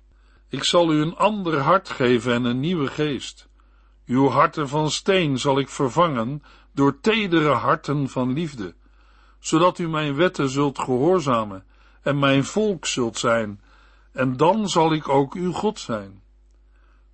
Ik 0.49 0.65
zal 0.65 0.93
u 0.93 1.01
een 1.01 1.17
ander 1.17 1.59
hart 1.59 1.89
geven 1.89 2.33
en 2.33 2.45
een 2.45 2.61
nieuwe 2.61 2.87
geest. 2.87 3.50
Uw 4.11 4.29
harten 4.29 4.69
van 4.69 4.91
steen 4.91 5.39
zal 5.39 5.59
ik 5.59 5.69
vervangen 5.69 6.43
door 6.73 7.01
tedere 7.01 7.51
harten 7.51 8.09
van 8.09 8.33
liefde, 8.33 8.75
zodat 9.39 9.79
u 9.79 9.89
mijn 9.89 10.15
wetten 10.15 10.49
zult 10.49 10.79
gehoorzamen 10.79 11.65
en 12.03 12.19
mijn 12.19 12.45
volk 12.45 12.87
zult 12.87 13.19
zijn, 13.19 13.61
en 14.13 14.37
dan 14.37 14.69
zal 14.69 14.93
ik 14.93 15.09
ook 15.09 15.35
uw 15.35 15.53
God 15.53 15.79
zijn. 15.79 16.23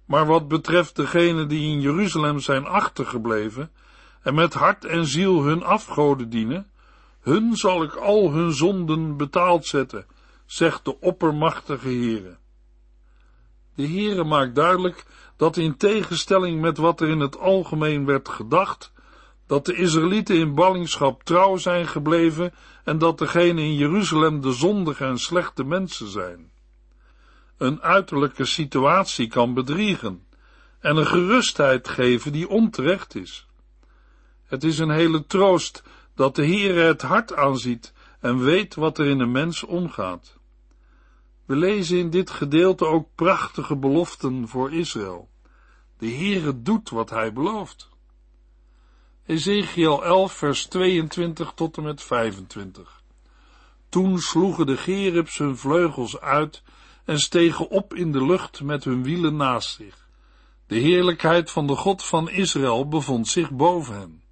Maar 0.04 0.26
wat 0.26 0.48
betreft 0.48 0.96
degenen 0.96 1.48
die 1.48 1.72
in 1.72 1.80
Jeruzalem 1.80 2.40
zijn 2.40 2.66
achtergebleven 2.66 3.70
en 4.22 4.34
met 4.34 4.54
hart 4.54 4.84
en 4.84 5.06
ziel 5.06 5.42
hun 5.42 5.62
afgoden 5.62 6.30
dienen, 6.30 6.70
hun 7.20 7.56
zal 7.56 7.82
ik 7.82 7.94
al 7.94 8.32
hun 8.32 8.52
zonden 8.52 9.16
betaald 9.16 9.66
zetten, 9.66 10.06
zegt 10.46 10.84
de 10.84 11.00
oppermachtige 11.00 11.88
Heere. 11.88 12.36
De 13.76 13.86
Heere 13.86 14.24
maakt 14.24 14.54
duidelijk 14.54 15.04
dat 15.36 15.56
in 15.56 15.76
tegenstelling 15.76 16.60
met 16.60 16.76
wat 16.76 17.00
er 17.00 17.08
in 17.08 17.20
het 17.20 17.38
algemeen 17.38 18.04
werd 18.04 18.28
gedacht, 18.28 18.92
dat 19.46 19.66
de 19.66 19.74
Israëlieten 19.74 20.36
in 20.36 20.54
ballingschap 20.54 21.22
trouw 21.22 21.56
zijn 21.56 21.86
gebleven 21.86 22.54
en 22.84 22.98
dat 22.98 23.18
degenen 23.18 23.64
in 23.64 23.74
Jeruzalem 23.74 24.40
de 24.40 24.52
zondige 24.52 25.04
en 25.04 25.18
slechte 25.18 25.64
mensen 25.64 26.08
zijn. 26.08 26.50
Een 27.58 27.82
uiterlijke 27.82 28.44
situatie 28.44 29.28
kan 29.28 29.54
bedriegen 29.54 30.26
en 30.80 30.96
een 30.96 31.06
gerustheid 31.06 31.88
geven 31.88 32.32
die 32.32 32.48
onterecht 32.48 33.14
is. 33.14 33.46
Het 34.46 34.64
is 34.64 34.78
een 34.78 34.90
hele 34.90 35.26
troost 35.26 35.82
dat 36.14 36.34
de 36.34 36.46
Heere 36.46 36.80
het 36.80 37.02
hart 37.02 37.34
aanziet 37.34 37.92
en 38.20 38.38
weet 38.38 38.74
wat 38.74 38.98
er 38.98 39.06
in 39.06 39.20
een 39.20 39.32
mens 39.32 39.64
omgaat. 39.64 40.35
We 41.46 41.56
lezen 41.56 41.98
in 41.98 42.10
dit 42.10 42.30
gedeelte 42.30 42.86
ook 42.86 43.08
prachtige 43.14 43.76
beloften 43.76 44.48
voor 44.48 44.72
Israël. 44.72 45.28
De 45.98 46.10
Heere 46.10 46.62
doet 46.62 46.90
wat 46.90 47.10
hij 47.10 47.32
belooft. 47.32 47.88
Ezekiel 49.26 50.04
11 50.04 50.32
vers 50.32 50.66
22 50.66 51.52
tot 51.54 51.76
en 51.76 51.82
met 51.82 52.02
25. 52.02 53.02
Toen 53.88 54.18
sloegen 54.18 54.66
de 54.66 54.76
gerubs 54.76 55.38
hun 55.38 55.56
vleugels 55.56 56.20
uit 56.20 56.62
en 57.04 57.20
stegen 57.20 57.68
op 57.70 57.94
in 57.94 58.12
de 58.12 58.24
lucht 58.24 58.62
met 58.62 58.84
hun 58.84 59.02
wielen 59.02 59.36
naast 59.36 59.74
zich. 59.74 60.08
De 60.66 60.76
heerlijkheid 60.76 61.50
van 61.50 61.66
de 61.66 61.76
God 61.76 62.04
van 62.04 62.30
Israël 62.30 62.88
bevond 62.88 63.28
zich 63.28 63.50
boven 63.50 63.94
hen. 63.94 64.22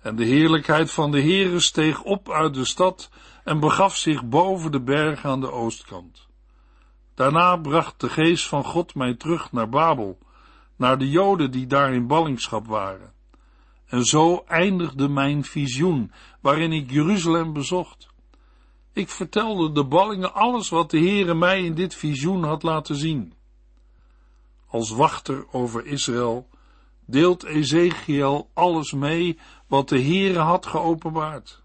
En 0.00 0.16
de 0.16 0.24
heerlijkheid 0.24 0.90
van 0.90 1.10
de 1.10 1.20
Heere 1.20 1.60
steeg 1.60 2.02
op 2.02 2.30
uit 2.30 2.54
de 2.54 2.64
stad 2.64 3.10
en 3.44 3.60
begaf 3.60 3.96
zich 3.96 4.24
boven 4.24 4.72
de 4.72 4.80
berg 4.80 5.24
aan 5.24 5.40
de 5.40 5.50
oostkant. 5.50 6.23
Daarna 7.14 7.56
bracht 7.56 8.00
de 8.00 8.08
geest 8.08 8.48
van 8.48 8.64
God 8.64 8.94
mij 8.94 9.14
terug 9.14 9.52
naar 9.52 9.68
Babel, 9.68 10.18
naar 10.76 10.98
de 10.98 11.10
Joden 11.10 11.50
die 11.50 11.66
daar 11.66 11.94
in 11.94 12.06
ballingschap 12.06 12.66
waren. 12.66 13.12
En 13.86 14.04
zo 14.04 14.44
eindigde 14.46 15.08
mijn 15.08 15.44
visioen, 15.44 16.12
waarin 16.40 16.72
ik 16.72 16.90
Jeruzalem 16.90 17.52
bezocht. 17.52 18.08
Ik 18.92 19.08
vertelde 19.08 19.72
de 19.72 19.84
ballingen 19.84 20.34
alles 20.34 20.68
wat 20.68 20.90
de 20.90 20.98
Heere 20.98 21.34
mij 21.34 21.64
in 21.64 21.74
dit 21.74 21.94
visioen 21.94 22.44
had 22.44 22.62
laten 22.62 22.96
zien. 22.96 23.34
Als 24.66 24.90
wachter 24.90 25.46
over 25.52 25.86
Israël 25.86 26.48
deelt 27.06 27.44
Ezekiel 27.44 28.50
alles 28.54 28.92
mee 28.92 29.38
wat 29.66 29.88
de 29.88 30.02
Heere 30.02 30.38
had 30.38 30.66
geopenbaard. 30.66 31.62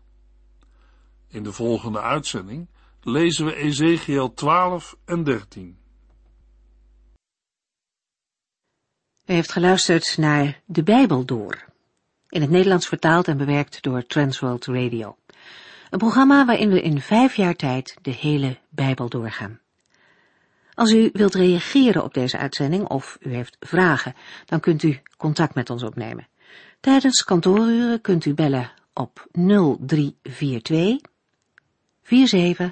In 1.28 1.44
de 1.44 1.52
volgende 1.52 2.02
uitzending 2.02 2.68
lezen 3.02 3.46
we 3.46 3.56
Ezekiel 3.56 4.34
12 4.34 4.98
en 5.06 5.24
13. 5.24 5.78
U 9.26 9.34
heeft 9.34 9.52
geluisterd 9.52 10.18
naar 10.18 10.62
De 10.66 10.84
Bijbel 10.84 11.26
Door, 11.26 11.66
in 12.30 12.42
het 12.42 12.50
Nederlands 12.50 12.88
vertaald 12.88 13.28
en 13.28 13.38
bewerkt 13.38 13.82
door 13.82 14.06
Transworld 14.06 14.66
Radio. 14.66 15.18
Een 15.90 16.00
programma 16.00 16.46
waarin 16.46 16.70
we 16.70 16.82
in 16.82 17.02
vijf 17.02 17.36
jaar 17.36 17.56
tijd 17.56 17.98
de 18.02 18.12
hele 18.12 18.58
Bijbel 18.70 19.10
doorgaan. 19.10 19.60
Als 20.74 20.92
u 20.92 21.10
wilt 21.14 21.34
reageren 21.34 22.04
op 22.04 22.14
deze 22.14 22.38
uitzending 22.38 22.88
of 22.88 23.18
u 23.22 23.34
heeft 23.34 23.58
vragen, 23.60 24.16
dan 24.46 24.60
kunt 24.60 24.84
u 24.84 25.00
contact 25.18 25.56
met 25.56 25.70
ons 25.70 25.84
opnemen. 25.84 26.28
Tijdens 26.80 27.24
kantooruren 27.24 28.02
kunt 28.02 28.26
u 28.26 28.34
bellen 28.34 28.72
op 28.94 29.28
0342 29.32 31.00
47 32.04 32.72